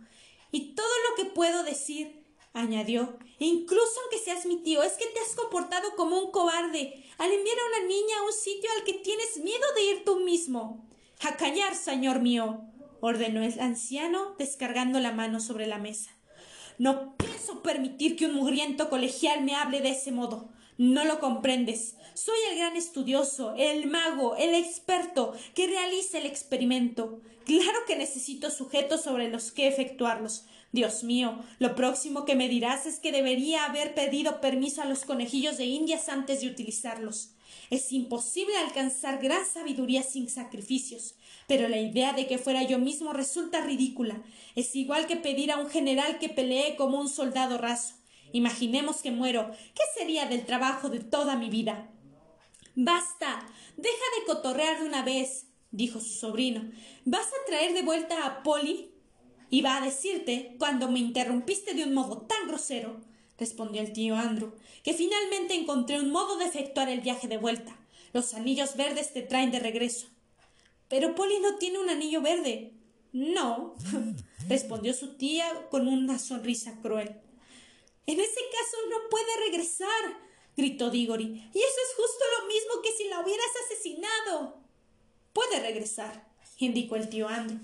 Y 0.50 0.74
todo 0.74 0.86
lo 1.08 1.16
que 1.16 1.30
puedo 1.30 1.62
decir, 1.62 2.24
añadió, 2.52 3.18
e 3.38 3.46
incluso 3.46 4.00
aunque 4.00 4.18
seas 4.18 4.46
mi 4.46 4.56
tío, 4.62 4.82
es 4.82 4.94
que 4.94 5.06
te 5.06 5.20
has 5.20 5.34
comportado 5.34 5.94
como 5.96 6.18
un 6.18 6.30
cobarde 6.30 7.04
al 7.18 7.32
enviar 7.32 7.56
a 7.58 7.78
una 7.78 7.88
niña 7.88 8.18
a 8.18 8.24
un 8.24 8.32
sitio 8.32 8.70
al 8.76 8.84
que 8.84 8.94
tienes 8.94 9.38
miedo 9.38 9.66
de 9.74 9.82
ir 9.84 10.04
tú 10.04 10.20
mismo. 10.20 10.88
A 11.20 11.36
callar, 11.36 11.74
señor 11.74 12.20
mío, 12.20 12.62
ordenó 13.00 13.42
el 13.42 13.58
anciano, 13.60 14.34
descargando 14.38 15.00
la 15.00 15.12
mano 15.12 15.40
sobre 15.40 15.66
la 15.66 15.78
mesa. 15.78 16.10
No 16.78 17.16
pienso 17.16 17.62
permitir 17.62 18.16
que 18.16 18.26
un 18.26 18.34
mugriento 18.34 18.88
colegial 18.88 19.42
me 19.42 19.54
hable 19.54 19.80
de 19.80 19.90
ese 19.90 20.12
modo. 20.12 20.48
No 20.78 21.04
lo 21.04 21.18
comprendes. 21.18 21.96
Soy 22.14 22.36
el 22.52 22.58
gran 22.58 22.76
estudioso, 22.76 23.52
el 23.58 23.88
mago, 23.88 24.36
el 24.36 24.54
experto 24.54 25.32
que 25.52 25.66
realiza 25.66 26.18
el 26.18 26.26
experimento. 26.26 27.20
Claro 27.44 27.80
que 27.88 27.96
necesito 27.96 28.48
sujetos 28.48 29.02
sobre 29.02 29.28
los 29.28 29.50
que 29.50 29.66
efectuarlos. 29.66 30.44
Dios 30.70 31.02
mío, 31.02 31.40
lo 31.58 31.74
próximo 31.74 32.24
que 32.24 32.36
me 32.36 32.48
dirás 32.48 32.86
es 32.86 33.00
que 33.00 33.10
debería 33.10 33.64
haber 33.64 33.92
pedido 33.94 34.40
permiso 34.40 34.80
a 34.80 34.84
los 34.84 35.04
conejillos 35.04 35.56
de 35.58 35.64
indias 35.64 36.08
antes 36.08 36.42
de 36.42 36.46
utilizarlos. 36.46 37.32
Es 37.70 37.90
imposible 37.90 38.56
alcanzar 38.58 39.20
gran 39.20 39.44
sabiduría 39.44 40.04
sin 40.04 40.30
sacrificios, 40.30 41.16
pero 41.48 41.68
la 41.68 41.78
idea 41.78 42.12
de 42.12 42.28
que 42.28 42.38
fuera 42.38 42.62
yo 42.62 42.78
mismo 42.78 43.12
resulta 43.12 43.62
ridícula. 43.62 44.22
Es 44.54 44.76
igual 44.76 45.08
que 45.08 45.16
pedir 45.16 45.50
a 45.50 45.58
un 45.58 45.68
general 45.68 46.20
que 46.20 46.28
pelee 46.28 46.76
como 46.76 47.00
un 47.00 47.08
soldado 47.08 47.58
raso. 47.58 47.97
Imaginemos 48.32 49.02
que 49.02 49.10
muero. 49.10 49.50
¿Qué 49.74 49.82
sería 49.96 50.26
del 50.26 50.44
trabajo 50.44 50.88
de 50.88 51.00
toda 51.00 51.36
mi 51.36 51.48
vida? 51.50 51.90
Basta. 52.74 53.46
Deja 53.76 54.04
de 54.18 54.26
cotorrear 54.26 54.80
de 54.80 54.86
una 54.86 55.02
vez, 55.02 55.46
dijo 55.70 56.00
su 56.00 56.10
sobrino. 56.10 56.70
¿Vas 57.04 57.26
a 57.26 57.46
traer 57.46 57.74
de 57.74 57.82
vuelta 57.82 58.26
a 58.26 58.42
Polly? 58.42 58.90
Iba 59.50 59.76
a 59.76 59.80
decirte, 59.80 60.56
cuando 60.58 60.90
me 60.90 60.98
interrumpiste 60.98 61.74
de 61.74 61.84
un 61.84 61.94
modo 61.94 62.18
tan 62.22 62.48
grosero, 62.48 63.00
respondió 63.38 63.80
el 63.80 63.92
tío 63.92 64.14
Andrew, 64.16 64.52
que 64.82 64.92
finalmente 64.92 65.54
encontré 65.54 65.98
un 65.98 66.10
modo 66.10 66.36
de 66.36 66.44
efectuar 66.44 66.88
el 66.88 67.00
viaje 67.00 67.28
de 67.28 67.38
vuelta. 67.38 67.76
Los 68.12 68.34
anillos 68.34 68.76
verdes 68.76 69.12
te 69.12 69.22
traen 69.22 69.50
de 69.50 69.60
regreso. 69.60 70.06
Pero 70.88 71.14
Polly 71.14 71.40
no 71.40 71.56
tiene 71.56 71.78
un 71.78 71.90
anillo 71.90 72.20
verde. 72.20 72.74
No, 73.12 73.74
respondió 74.48 74.92
su 74.92 75.16
tía 75.16 75.46
con 75.70 75.88
una 75.88 76.18
sonrisa 76.18 76.78
cruel. 76.82 77.16
En 78.08 78.18
ese 78.18 78.40
caso 78.50 78.78
no 78.88 79.10
puede 79.10 79.36
regresar, 79.50 80.18
gritó 80.56 80.88
Diggory. 80.88 81.26
Y 81.52 81.58
eso 81.58 81.76
es 81.88 81.94
justo 81.94 82.24
lo 82.40 82.46
mismo 82.46 82.80
que 82.82 82.90
si 82.92 83.06
la 83.06 83.20
hubieras 83.20 83.50
asesinado. 83.66 84.56
Puede 85.34 85.60
regresar, 85.60 86.26
indicó 86.56 86.96
el 86.96 87.10
tío 87.10 87.28
Andrew. 87.28 87.60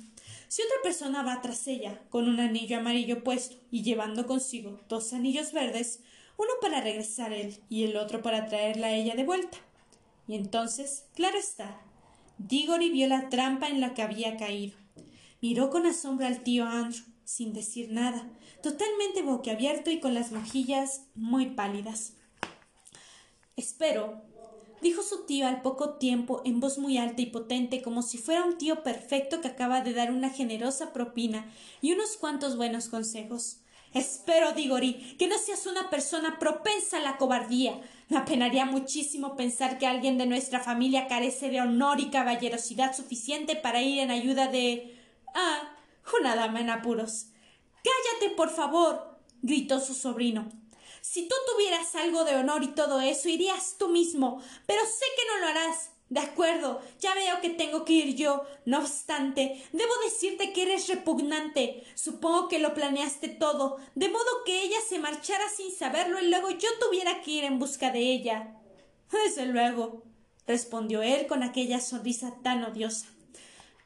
Si 0.48 0.60
otra 0.60 0.76
persona 0.82 1.22
va 1.22 1.40
tras 1.40 1.66
ella, 1.66 2.02
con 2.10 2.28
un 2.28 2.40
anillo 2.40 2.76
amarillo 2.76 3.24
puesto 3.24 3.56
y 3.70 3.82
llevando 3.82 4.26
consigo 4.26 4.78
dos 4.86 5.14
anillos 5.14 5.52
verdes, 5.52 6.00
uno 6.36 6.50
para 6.60 6.82
regresar 6.82 7.32
él 7.32 7.58
y 7.70 7.84
el 7.84 7.96
otro 7.96 8.20
para 8.20 8.44
traerla 8.44 8.88
a 8.88 8.94
ella 8.94 9.14
de 9.14 9.24
vuelta. 9.24 9.56
Y 10.28 10.34
entonces, 10.34 11.06
claro 11.14 11.38
está, 11.38 11.80
Diggory 12.36 12.90
vio 12.90 13.08
la 13.08 13.30
trampa 13.30 13.68
en 13.68 13.80
la 13.80 13.94
que 13.94 14.02
había 14.02 14.36
caído. 14.36 14.76
Miró 15.40 15.70
con 15.70 15.86
asombro 15.86 16.26
al 16.26 16.42
tío 16.42 16.66
Andrew, 16.66 17.02
sin 17.24 17.52
decir 17.52 17.90
nada, 17.90 18.30
totalmente 18.62 19.22
boquiabierto 19.22 19.90
y 19.90 20.00
con 20.00 20.14
las 20.14 20.32
mejillas 20.32 21.02
muy 21.14 21.46
pálidas. 21.46 22.14
Espero, 23.56 24.22
dijo 24.82 25.02
su 25.02 25.26
tío 25.26 25.46
al 25.46 25.62
poco 25.62 25.94
tiempo 25.94 26.42
en 26.44 26.60
voz 26.60 26.78
muy 26.78 26.98
alta 26.98 27.22
y 27.22 27.26
potente, 27.26 27.82
como 27.82 28.02
si 28.02 28.18
fuera 28.18 28.44
un 28.44 28.58
tío 28.58 28.82
perfecto 28.82 29.40
que 29.40 29.48
acaba 29.48 29.80
de 29.80 29.94
dar 29.94 30.10
una 30.10 30.30
generosa 30.30 30.92
propina 30.92 31.46
y 31.80 31.92
unos 31.92 32.16
cuantos 32.16 32.56
buenos 32.56 32.88
consejos. 32.88 33.58
Espero, 33.94 34.52
Digori, 34.52 35.16
que 35.18 35.28
no 35.28 35.38
seas 35.38 35.66
una 35.66 35.88
persona 35.88 36.40
propensa 36.40 36.96
a 36.96 37.00
la 37.00 37.16
cobardía. 37.16 37.80
Me 38.08 38.16
apenaría 38.16 38.64
muchísimo 38.66 39.36
pensar 39.36 39.78
que 39.78 39.86
alguien 39.86 40.18
de 40.18 40.26
nuestra 40.26 40.58
familia 40.58 41.06
carece 41.06 41.48
de 41.48 41.60
honor 41.60 42.00
y 42.00 42.10
caballerosidad 42.10 42.94
suficiente 42.94 43.54
para 43.54 43.82
ir 43.82 44.00
en 44.00 44.10
ayuda 44.10 44.48
de. 44.48 44.98
Ah, 45.32 45.73
una 46.18 46.36
dama 46.36 46.60
en 46.60 46.70
apuros. 46.70 47.26
Cállate, 47.82 48.34
por 48.34 48.50
favor. 48.50 49.18
gritó 49.42 49.80
su 49.80 49.94
sobrino. 49.94 50.50
Si 51.00 51.28
tú 51.28 51.34
tuvieras 51.52 51.94
algo 51.96 52.24
de 52.24 52.36
honor 52.36 52.62
y 52.62 52.68
todo 52.68 53.00
eso, 53.00 53.28
irías 53.28 53.76
tú 53.78 53.88
mismo. 53.88 54.42
Pero 54.66 54.80
sé 54.86 55.04
que 55.16 55.26
no 55.28 55.40
lo 55.40 55.46
harás. 55.48 55.90
De 56.08 56.20
acuerdo, 56.20 56.80
ya 57.00 57.14
veo 57.14 57.40
que 57.40 57.50
tengo 57.50 57.84
que 57.84 57.94
ir 57.94 58.14
yo. 58.14 58.44
No 58.66 58.78
obstante, 58.78 59.62
debo 59.72 59.92
decirte 60.04 60.52
que 60.52 60.62
eres 60.62 60.88
repugnante. 60.88 61.84
Supongo 61.94 62.48
que 62.48 62.58
lo 62.58 62.74
planeaste 62.74 63.28
todo, 63.28 63.78
de 63.94 64.08
modo 64.08 64.44
que 64.44 64.62
ella 64.62 64.78
se 64.86 64.98
marchara 64.98 65.48
sin 65.48 65.72
saberlo 65.72 66.20
y 66.20 66.28
luego 66.28 66.50
yo 66.50 66.68
tuviera 66.80 67.20
que 67.22 67.32
ir 67.32 67.44
en 67.44 67.58
busca 67.58 67.90
de 67.90 68.00
ella. 68.00 68.56
Desde 69.10 69.46
luego, 69.46 70.02
respondió 70.46 71.02
él 71.02 71.26
con 71.26 71.42
aquella 71.42 71.80
sonrisa 71.80 72.34
tan 72.42 72.64
odiosa. 72.64 73.06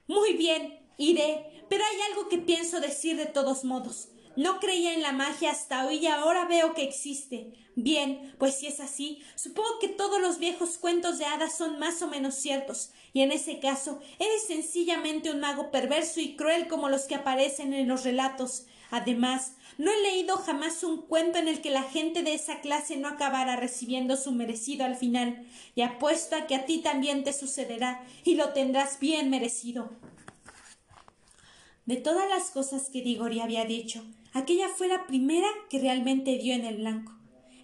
Muy 0.07 0.35
bien, 0.35 0.81
iré, 0.97 1.58
pero 1.69 1.85
hay 1.85 2.01
algo 2.11 2.29
que 2.29 2.39
pienso 2.39 2.81
decir 2.81 3.17
de 3.17 3.27
todos 3.27 3.65
modos. 3.65 4.09
No 4.37 4.61
creía 4.61 4.95
en 4.95 5.03
la 5.03 5.11
magia 5.11 5.51
hasta 5.51 5.85
hoy 5.87 5.97
y 5.97 6.07
ahora 6.07 6.45
veo 6.45 6.73
que 6.73 6.85
existe. 6.85 7.55
Bien, 7.75 8.35
pues 8.39 8.55
si 8.57 8.69
es 8.69 8.79
así, 8.79 9.21
supongo 9.35 9.79
que 9.81 9.89
todos 9.89 10.21
los 10.21 10.39
viejos 10.39 10.79
cuentos 10.79 11.19
de 11.19 11.25
hadas 11.25 11.57
son 11.57 11.79
más 11.79 12.03
o 12.03 12.09
menos 12.09 12.37
ciertos, 12.37 12.91
y 13.13 13.23
en 13.23 13.33
ese 13.33 13.59
caso 13.59 14.01
eres 14.19 14.45
sencillamente 14.47 15.31
un 15.31 15.41
mago 15.41 15.71
perverso 15.71 16.21
y 16.21 16.37
cruel 16.37 16.69
como 16.69 16.89
los 16.89 17.07
que 17.07 17.17
aparecen 17.17 17.73
en 17.75 17.89
los 17.89 18.05
relatos. 18.05 18.67
Además, 18.91 19.55
no 19.77 19.91
he 19.91 20.03
leído 20.03 20.37
jamás 20.39 20.83
un 20.83 21.03
cuento 21.03 21.39
en 21.39 21.47
el 21.47 21.61
que 21.61 21.71
la 21.71 21.83
gente 21.83 22.23
de 22.23 22.35
esa 22.35 22.61
clase 22.61 22.97
no 22.97 23.09
acabara 23.09 23.57
recibiendo 23.57 24.17
su 24.17 24.33
merecido 24.33 24.85
al 24.85 24.97
final, 24.97 25.47
y 25.75 25.83
apuesto 25.83 26.37
a 26.37 26.47
que 26.47 26.55
a 26.55 26.65
ti 26.65 26.79
también 26.79 27.23
te 27.23 27.33
sucederá, 27.33 28.05
y 28.25 28.35
lo 28.35 28.53
tendrás 28.53 28.99
bien 28.99 29.31
merecido. 29.31 29.91
De 31.89 31.97
todas 31.97 32.29
las 32.29 32.51
cosas 32.51 32.91
que 32.91 33.01
Digori 33.01 33.41
había 33.41 33.65
dicho, 33.65 34.05
aquella 34.35 34.69
fue 34.69 34.89
la 34.89 35.07
primera 35.07 35.49
que 35.71 35.79
realmente 35.79 36.37
dio 36.37 36.53
en 36.53 36.67
el 36.67 36.77
blanco. 36.77 37.15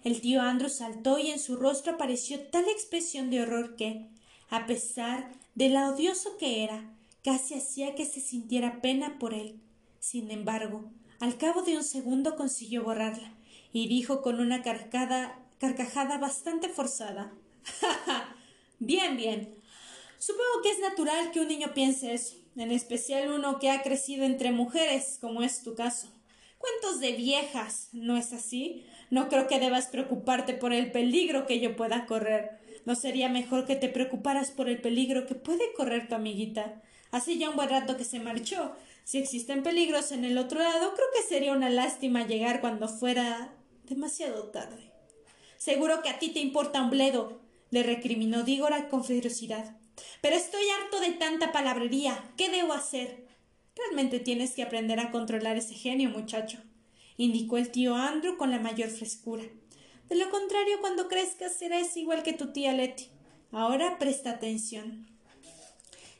El 0.03 0.19
tío 0.19 0.41
Andrew 0.41 0.67
saltó 0.67 1.19
y 1.19 1.29
en 1.29 1.37
su 1.37 1.57
rostro 1.57 1.93
apareció 1.93 2.41
tal 2.47 2.67
expresión 2.67 3.29
de 3.29 3.43
horror 3.43 3.75
que, 3.75 4.07
a 4.49 4.65
pesar 4.65 5.31
de 5.53 5.69
lo 5.69 5.89
odioso 5.89 6.37
que 6.37 6.63
era, 6.63 6.91
casi 7.23 7.53
hacía 7.53 7.93
que 7.93 8.03
se 8.03 8.19
sintiera 8.19 8.81
pena 8.81 9.19
por 9.19 9.35
él. 9.35 9.61
Sin 9.99 10.31
embargo, 10.31 10.89
al 11.19 11.37
cabo 11.37 11.61
de 11.61 11.77
un 11.77 11.83
segundo 11.83 12.35
consiguió 12.35 12.83
borrarla 12.83 13.31
y 13.73 13.87
dijo 13.87 14.23
con 14.23 14.39
una 14.39 14.63
carcajada 14.63 16.17
bastante 16.17 16.67
forzada. 16.67 17.31
bien, 18.79 19.17
bien. 19.17 19.53
Supongo 20.17 20.63
que 20.63 20.71
es 20.71 20.79
natural 20.79 21.29
que 21.29 21.41
un 21.41 21.47
niño 21.47 21.75
piense 21.75 22.15
eso 22.15 22.37
en 22.55 22.71
especial 22.71 23.31
uno 23.31 23.59
que 23.59 23.69
ha 23.69 23.83
crecido 23.83 24.25
entre 24.25 24.51
mujeres, 24.51 25.17
como 25.19 25.43
es 25.43 25.61
tu 25.63 25.75
caso. 25.75 26.07
Cuentos 26.57 26.99
de 26.99 27.11
viejas, 27.11 27.89
¿no 27.91 28.17
es 28.17 28.33
así? 28.33 28.85
No 29.09 29.29
creo 29.29 29.47
que 29.47 29.59
debas 29.59 29.87
preocuparte 29.87 30.53
por 30.53 30.73
el 30.73 30.91
peligro 30.91 31.45
que 31.45 31.59
yo 31.59 31.75
pueda 31.75 32.05
correr. 32.05 32.59
¿No 32.85 32.95
sería 32.95 33.29
mejor 33.29 33.65
que 33.65 33.75
te 33.75 33.89
preocuparas 33.89 34.51
por 34.51 34.69
el 34.69 34.79
peligro 34.79 35.27
que 35.27 35.35
puede 35.35 35.73
correr 35.73 36.07
tu 36.07 36.15
amiguita? 36.15 36.81
Hace 37.11 37.37
ya 37.37 37.49
un 37.49 37.55
buen 37.55 37.69
rato 37.69 37.97
que 37.97 38.03
se 38.03 38.19
marchó. 38.19 38.75
Si 39.03 39.17
existen 39.17 39.63
peligros 39.63 40.11
en 40.11 40.25
el 40.25 40.37
otro 40.37 40.59
lado, 40.59 40.93
creo 40.95 41.07
que 41.15 41.27
sería 41.27 41.53
una 41.53 41.69
lástima 41.69 42.25
llegar 42.25 42.61
cuando 42.61 42.87
fuera 42.87 43.53
demasiado 43.83 44.45
tarde. 44.45 44.91
Seguro 45.57 46.01
que 46.01 46.09
a 46.09 46.19
ti 46.19 46.29
te 46.29 46.39
importa 46.39 46.81
un 46.81 46.89
bledo, 46.89 47.41
le 47.69 47.83
recriminó 47.83 48.43
Dígora 48.43 48.89
con 48.89 49.03
ferocidad. 49.03 49.75
Pero 50.21 50.35
estoy 50.35 50.63
harto 50.69 50.99
de 50.99 51.11
tanta 51.11 51.51
palabrería. 51.51 52.31
¿Qué 52.37 52.49
debo 52.49 52.73
hacer? 52.73 53.27
Realmente 53.75 54.19
tienes 54.19 54.53
que 54.53 54.63
aprender 54.63 54.99
a 54.99 55.11
controlar 55.11 55.57
ese 55.57 55.73
genio, 55.73 56.09
muchacho, 56.09 56.57
indicó 57.17 57.57
el 57.57 57.71
tío 57.71 57.95
Andrew 57.95 58.37
con 58.37 58.51
la 58.51 58.59
mayor 58.59 58.89
frescura. 58.89 59.43
De 60.07 60.15
lo 60.15 60.29
contrario, 60.29 60.79
cuando 60.79 61.07
crezcas 61.07 61.55
serás 61.55 61.97
igual 61.97 62.23
que 62.23 62.33
tu 62.33 62.53
tía 62.53 62.73
Letty. 62.73 63.09
Ahora 63.51 63.97
presta 63.97 64.31
atención. 64.31 65.07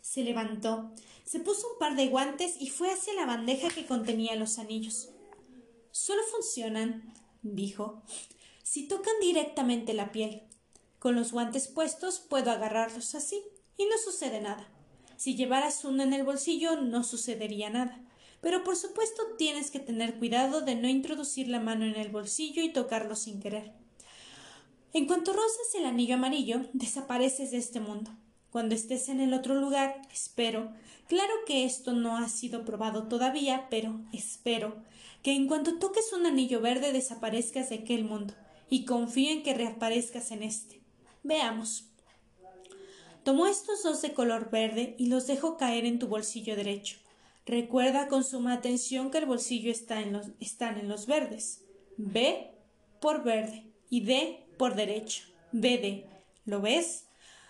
Se 0.01 0.23
levantó, 0.23 0.91
se 1.23 1.39
puso 1.39 1.67
un 1.73 1.79
par 1.79 1.95
de 1.95 2.07
guantes 2.07 2.55
y 2.59 2.69
fue 2.69 2.91
hacia 2.91 3.13
la 3.13 3.25
bandeja 3.25 3.69
que 3.69 3.85
contenía 3.85 4.35
los 4.35 4.59
anillos. 4.59 5.09
Solo 5.91 6.21
funcionan, 6.31 7.13
dijo, 7.41 8.03
si 8.63 8.87
tocan 8.87 9.13
directamente 9.21 9.93
la 9.93 10.11
piel. 10.11 10.43
Con 10.99 11.15
los 11.15 11.31
guantes 11.31 11.67
puestos 11.67 12.19
puedo 12.19 12.51
agarrarlos 12.51 13.15
así 13.15 13.43
y 13.77 13.85
no 13.85 13.97
sucede 13.97 14.41
nada. 14.41 14.67
Si 15.17 15.35
llevaras 15.35 15.85
uno 15.85 16.03
en 16.03 16.13
el 16.13 16.23
bolsillo 16.23 16.81
no 16.81 17.03
sucedería 17.03 17.69
nada. 17.69 18.01
Pero 18.41 18.63
por 18.63 18.75
supuesto 18.75 19.23
tienes 19.37 19.71
que 19.71 19.79
tener 19.79 20.19
cuidado 20.19 20.61
de 20.61 20.75
no 20.75 20.87
introducir 20.87 21.47
la 21.47 21.59
mano 21.59 21.85
en 21.85 21.95
el 21.95 22.09
bolsillo 22.09 22.61
y 22.61 22.71
tocarlo 22.71 23.15
sin 23.15 23.39
querer. 23.39 23.71
En 24.93 25.07
cuanto 25.07 25.33
rozas 25.33 25.73
el 25.77 25.85
anillo 25.85 26.15
amarillo, 26.15 26.61
desapareces 26.73 27.51
de 27.51 27.57
este 27.57 27.79
mundo. 27.79 28.11
Cuando 28.51 28.75
estés 28.75 29.09
en 29.09 29.19
el 29.19 29.33
otro 29.33 29.55
lugar, 29.55 30.01
espero, 30.13 30.71
claro 31.07 31.33
que 31.45 31.65
esto 31.65 31.93
no 31.93 32.17
ha 32.17 32.29
sido 32.29 32.63
probado 32.63 33.07
todavía, 33.07 33.67
pero 33.69 33.99
espero, 34.13 34.77
que 35.23 35.33
en 35.33 35.47
cuanto 35.47 35.79
toques 35.79 36.13
un 36.13 36.25
anillo 36.25 36.61
verde 36.61 36.93
desaparezcas 36.93 37.69
de 37.69 37.75
aquel 37.75 38.05
mundo, 38.05 38.33
y 38.69 38.85
confío 38.85 39.31
en 39.31 39.43
que 39.43 39.53
reaparezcas 39.53 40.31
en 40.31 40.43
este. 40.43 40.81
Veamos. 41.23 41.89
Tomó 43.25 43.47
estos 43.47 43.81
dos 43.81 44.03
de 44.03 44.13
color 44.13 44.51
verde 44.51 44.93
y 44.99 45.07
los 45.07 45.25
dejó 45.25 45.57
caer 45.57 45.85
en 45.85 45.97
tu 45.97 46.05
bolsillo 46.05 46.55
derecho. 46.55 46.97
Recuerda 47.47 48.07
con 48.07 48.23
suma 48.23 48.53
atención 48.53 49.09
que 49.09 49.17
el 49.17 49.25
bolsillo 49.25 49.71
está 49.71 49.99
en 49.99 50.13
los, 50.13 50.27
están 50.39 50.77
en 50.77 50.87
los 50.87 51.07
verdes. 51.07 51.63
B 51.97 52.51
por 53.01 53.23
verde 53.23 53.63
y 53.89 54.01
D 54.01 54.45
por 54.59 54.75
derecho. 54.75 55.23
BD. 55.51 56.05
¿Lo 56.45 56.61
ves? 56.61 57.05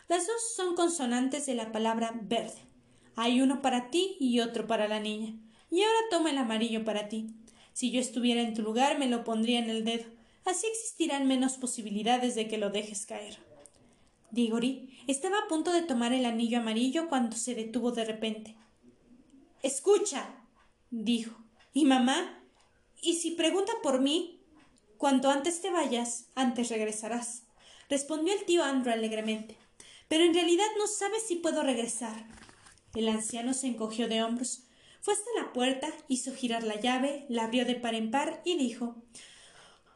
Las 0.08 0.26
dos 0.26 0.56
son 0.56 0.76
consonantes 0.76 1.46
de 1.46 1.56
la 1.56 1.74
palabra 1.74 2.18
verde. 2.22 2.70
Hay 3.18 3.42
uno 3.42 3.62
para 3.62 3.90
ti 3.90 4.16
y 4.18 4.40
otro 4.40 4.68
para 4.68 4.88
la 4.88 5.02
niña. 5.02 5.36
Y 5.70 5.82
ahora 5.82 6.00
toma 6.10 6.30
el 6.30 6.38
amarillo 6.38 6.86
para 6.86 7.10
ti. 7.10 7.28
Si 7.74 7.92
yo 7.92 8.00
estuviera 8.00 8.40
en 8.40 8.54
tu 8.54 8.62
lugar 8.62 8.98
me 8.98 9.10
lo 9.10 9.26
pondría 9.26 9.60
en 9.60 9.70
el 9.70 9.84
dedo. 9.84 10.06
Así 10.46 10.68
existirán 10.68 11.28
menos 11.28 11.58
posibilidades 11.58 12.34
de 12.36 12.48
que 12.48 12.58
lo 12.58 12.70
dejes 12.70 13.06
caer. 13.06 13.40
Digori 14.32 14.95
estaba 15.08 15.40
a 15.40 15.48
punto 15.48 15.72
de 15.72 15.82
tomar 15.82 16.14
el 16.14 16.26
anillo 16.26 16.60
amarillo 16.60 17.08
cuando 17.10 17.36
se 17.36 17.56
detuvo 17.56 17.92
de 17.92 18.06
repente. 18.06 18.56
Escucha, 19.64 20.28
dijo. 20.90 21.36
¿Y 21.74 21.86
mamá? 21.86 22.44
¿Y 23.02 23.16
si 23.16 23.32
pregunta 23.32 23.74
por 23.84 24.02
mí? 24.02 24.42
Cuanto 24.98 25.30
antes 25.30 25.62
te 25.62 25.72
vayas, 25.72 26.28
antes 26.36 26.70
regresarás, 26.70 27.44
respondió 27.90 28.34
el 28.34 28.46
tío 28.46 28.64
Andrew 28.64 28.94
alegremente. 28.94 29.58
Pero 30.08 30.24
en 30.24 30.34
realidad 30.34 30.66
no 30.78 30.88
sabes 30.88 31.24
si 31.28 31.36
puedo 31.36 31.64
regresar. 31.64 32.28
El 32.94 33.10
anciano 33.10 33.54
se 33.54 33.68
encogió 33.68 34.08
de 34.08 34.24
hombros, 34.24 34.66
fue 35.06 35.14
hasta 35.14 35.30
la 35.38 35.54
puerta, 35.54 35.88
hizo 36.08 36.34
girar 36.34 36.64
la 36.64 36.80
llave, 36.80 37.28
la 37.30 37.44
abrió 37.44 37.64
de 37.66 37.76
par 37.76 37.94
en 37.94 38.10
par 38.10 38.42
y 38.44 38.58
dijo 38.58 38.96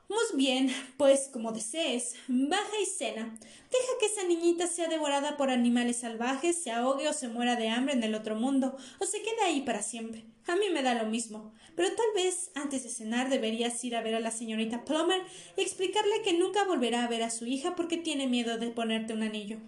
muy 0.09 0.37
bien, 0.37 0.73
pues 0.97 1.29
como 1.31 1.51
desees, 1.51 2.15
baja 2.27 2.79
y 2.81 2.85
cena. 2.87 3.37
Deja 3.71 3.91
que 3.99 4.07
esa 4.07 4.23
niñita 4.23 4.65
sea 4.65 4.87
devorada 4.87 5.37
por 5.37 5.51
animales 5.51 5.97
salvajes, 5.97 6.61
se 6.61 6.71
ahogue 6.71 7.07
o 7.07 7.13
se 7.13 7.27
muera 7.27 7.55
de 7.55 7.69
hambre 7.69 7.93
en 7.93 8.03
el 8.03 8.15
otro 8.15 8.35
mundo, 8.35 8.75
o 8.99 9.05
se 9.05 9.21
quede 9.21 9.41
ahí 9.45 9.61
para 9.61 9.83
siempre. 9.83 10.25
A 10.47 10.55
mí 10.55 10.65
me 10.73 10.81
da 10.81 10.95
lo 10.95 11.05
mismo. 11.05 11.53
Pero 11.75 11.89
tal 11.95 12.07
vez 12.15 12.49
antes 12.55 12.83
de 12.83 12.89
cenar 12.89 13.29
deberías 13.29 13.83
ir 13.83 13.95
a 13.95 14.01
ver 14.01 14.15
a 14.15 14.19
la 14.19 14.31
señorita 14.31 14.83
Plummer 14.83 15.21
y 15.55 15.61
explicarle 15.61 16.23
que 16.23 16.33
nunca 16.33 16.63
volverá 16.65 17.03
a 17.03 17.07
ver 17.07 17.21
a 17.21 17.29
su 17.29 17.45
hija 17.45 17.75
porque 17.75 17.97
tiene 17.97 18.27
miedo 18.27 18.57
de 18.57 18.71
ponerte 18.71 19.13
un 19.13 19.21
anillo. 19.21 19.59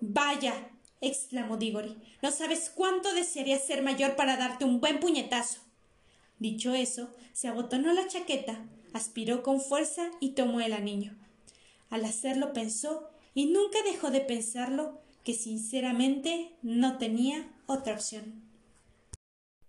Vaya, 0.00 0.70
exclamó 1.02 1.58
Diggory. 1.58 1.96
No 2.22 2.30
sabes 2.30 2.72
cuánto 2.74 3.12
desearía 3.12 3.58
ser 3.58 3.82
mayor 3.82 4.16
para 4.16 4.36
darte 4.36 4.64
un 4.64 4.80
buen 4.80 4.98
puñetazo. 4.98 5.60
Dicho 6.38 6.72
eso, 6.72 7.10
se 7.34 7.48
abotonó 7.48 7.92
la 7.92 8.08
chaqueta, 8.08 8.64
aspiró 8.92 9.42
con 9.42 9.60
fuerza 9.60 10.10
y 10.20 10.30
tomó 10.30 10.60
el 10.60 10.72
anillo. 10.72 11.12
Al 11.90 12.04
hacerlo 12.04 12.52
pensó, 12.52 13.08
y 13.34 13.46
nunca 13.46 13.78
dejó 13.84 14.10
de 14.10 14.20
pensarlo, 14.20 15.00
que 15.24 15.34
sinceramente 15.34 16.52
no 16.62 16.98
tenía 16.98 17.48
otra 17.66 17.94
opción. 17.94 18.42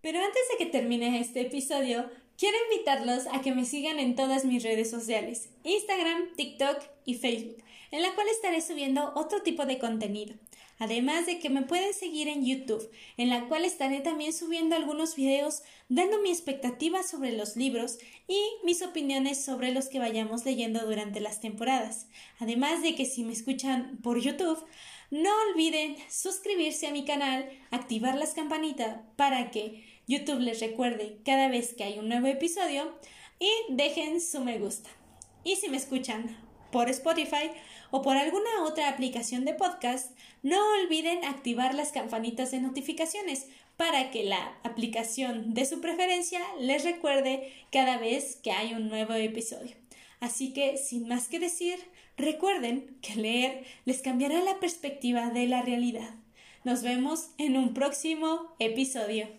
Pero 0.02 0.20
antes 0.20 0.42
de 0.52 0.58
que 0.58 0.72
termine 0.72 1.20
este 1.20 1.42
episodio, 1.42 2.10
quiero 2.38 2.58
invitarlos 2.72 3.28
a 3.32 3.42
que 3.42 3.54
me 3.54 3.66
sigan 3.66 4.00
en 4.00 4.16
todas 4.16 4.46
mis 4.46 4.64
redes 4.64 4.90
sociales, 4.90 5.50
Instagram, 5.64 6.34
TikTok 6.36 6.82
y 7.06 7.16
Facebook, 7.16 7.58
en 7.92 8.02
la 8.02 8.16
cual 8.16 8.28
estaré 8.30 8.62
subiendo 8.62 9.12
otro 9.16 9.42
tipo 9.42 9.66
de 9.66 9.78
contenido. 9.78 10.36
Además 10.80 11.26
de 11.26 11.40
que 11.40 11.50
me 11.50 11.64
pueden 11.64 11.94
seguir 11.94 12.30
en 12.30 12.46
YouTube, 12.46 12.90
en 13.18 13.30
la 13.30 13.48
cual 13.48 13.66
estaré 13.66 14.00
también 14.00 14.32
subiendo 14.32 14.76
algunos 14.76 15.16
videos 15.16 15.62
dando 15.90 16.22
mi 16.22 16.30
expectativa 16.30 17.04
sobre 17.04 17.34
los 17.34 17.58
libros 17.58 18.00
y 18.30 18.40
mis 18.64 18.82
opiniones 18.82 19.44
sobre 19.44 19.74
los 19.74 19.90
que 19.90 20.00
vayamos 20.00 20.46
leyendo 20.46 20.86
durante 20.86 21.20
las 21.20 21.42
temporadas. 21.42 22.08
Además 22.40 22.82
de 22.82 22.96
que 22.96 23.06
si 23.06 23.26
me 23.26 23.34
escuchan 23.34 24.00
por 24.02 24.22
YouTube, 24.22 24.66
no 25.12 25.30
olviden 25.52 25.98
suscribirse 26.10 26.88
a 26.88 26.92
mi 26.92 27.04
canal, 27.04 27.50
activar 27.72 28.16
las 28.16 28.34
campanitas 28.34 29.02
para 29.18 29.52
que 29.52 29.84
YouTube 30.08 30.40
les 30.40 30.62
recuerde 30.62 31.20
cada 31.26 31.50
vez 31.50 31.74
que 31.74 31.84
hay 31.84 32.00
un 32.00 32.08
nuevo 32.08 32.28
episodio 32.28 32.96
y 33.38 33.50
dejen 33.70 34.22
su 34.22 34.40
me 34.42 34.60
gusta. 34.60 34.90
Y 35.44 35.58
si 35.58 35.68
me 35.70 35.78
escuchan 35.78 36.38
por 36.72 36.90
Spotify 36.90 37.52
o 37.92 38.02
por 38.02 38.18
alguna 38.18 38.64
otra 38.64 38.90
aplicación 38.90 39.46
de 39.46 39.54
podcast, 39.54 40.12
no 40.44 40.58
olviden 40.82 41.24
activar 41.26 41.74
las 41.74 41.92
campanitas 41.92 42.52
de 42.52 42.60
notificaciones 42.60 43.48
para 43.78 44.12
que 44.12 44.24
la 44.24 44.58
aplicación 44.64 45.54
de 45.54 45.66
su 45.66 45.80
preferencia 45.82 46.42
les 46.60 46.84
recuerde 46.84 47.54
cada 47.72 47.98
vez 47.98 48.36
que 48.36 48.52
hay 48.52 48.74
un 48.74 48.90
nuevo 48.90 49.14
episodio. 49.14 49.76
Así 50.20 50.54
que, 50.54 50.78
sin 50.78 51.08
más 51.08 51.28
que 51.28 51.40
decir, 51.40 51.80
recuerden 52.18 52.98
que 53.02 53.16
leer 53.16 53.64
les 53.86 54.02
cambiará 54.02 54.42
la 54.42 54.60
perspectiva 54.60 55.30
de 55.30 55.48
la 55.48 55.62
realidad. 55.62 56.14
Nos 56.66 56.84
vemos 56.84 57.30
en 57.38 57.56
un 57.56 57.74
próximo 57.74 58.54
episodio. 58.60 59.30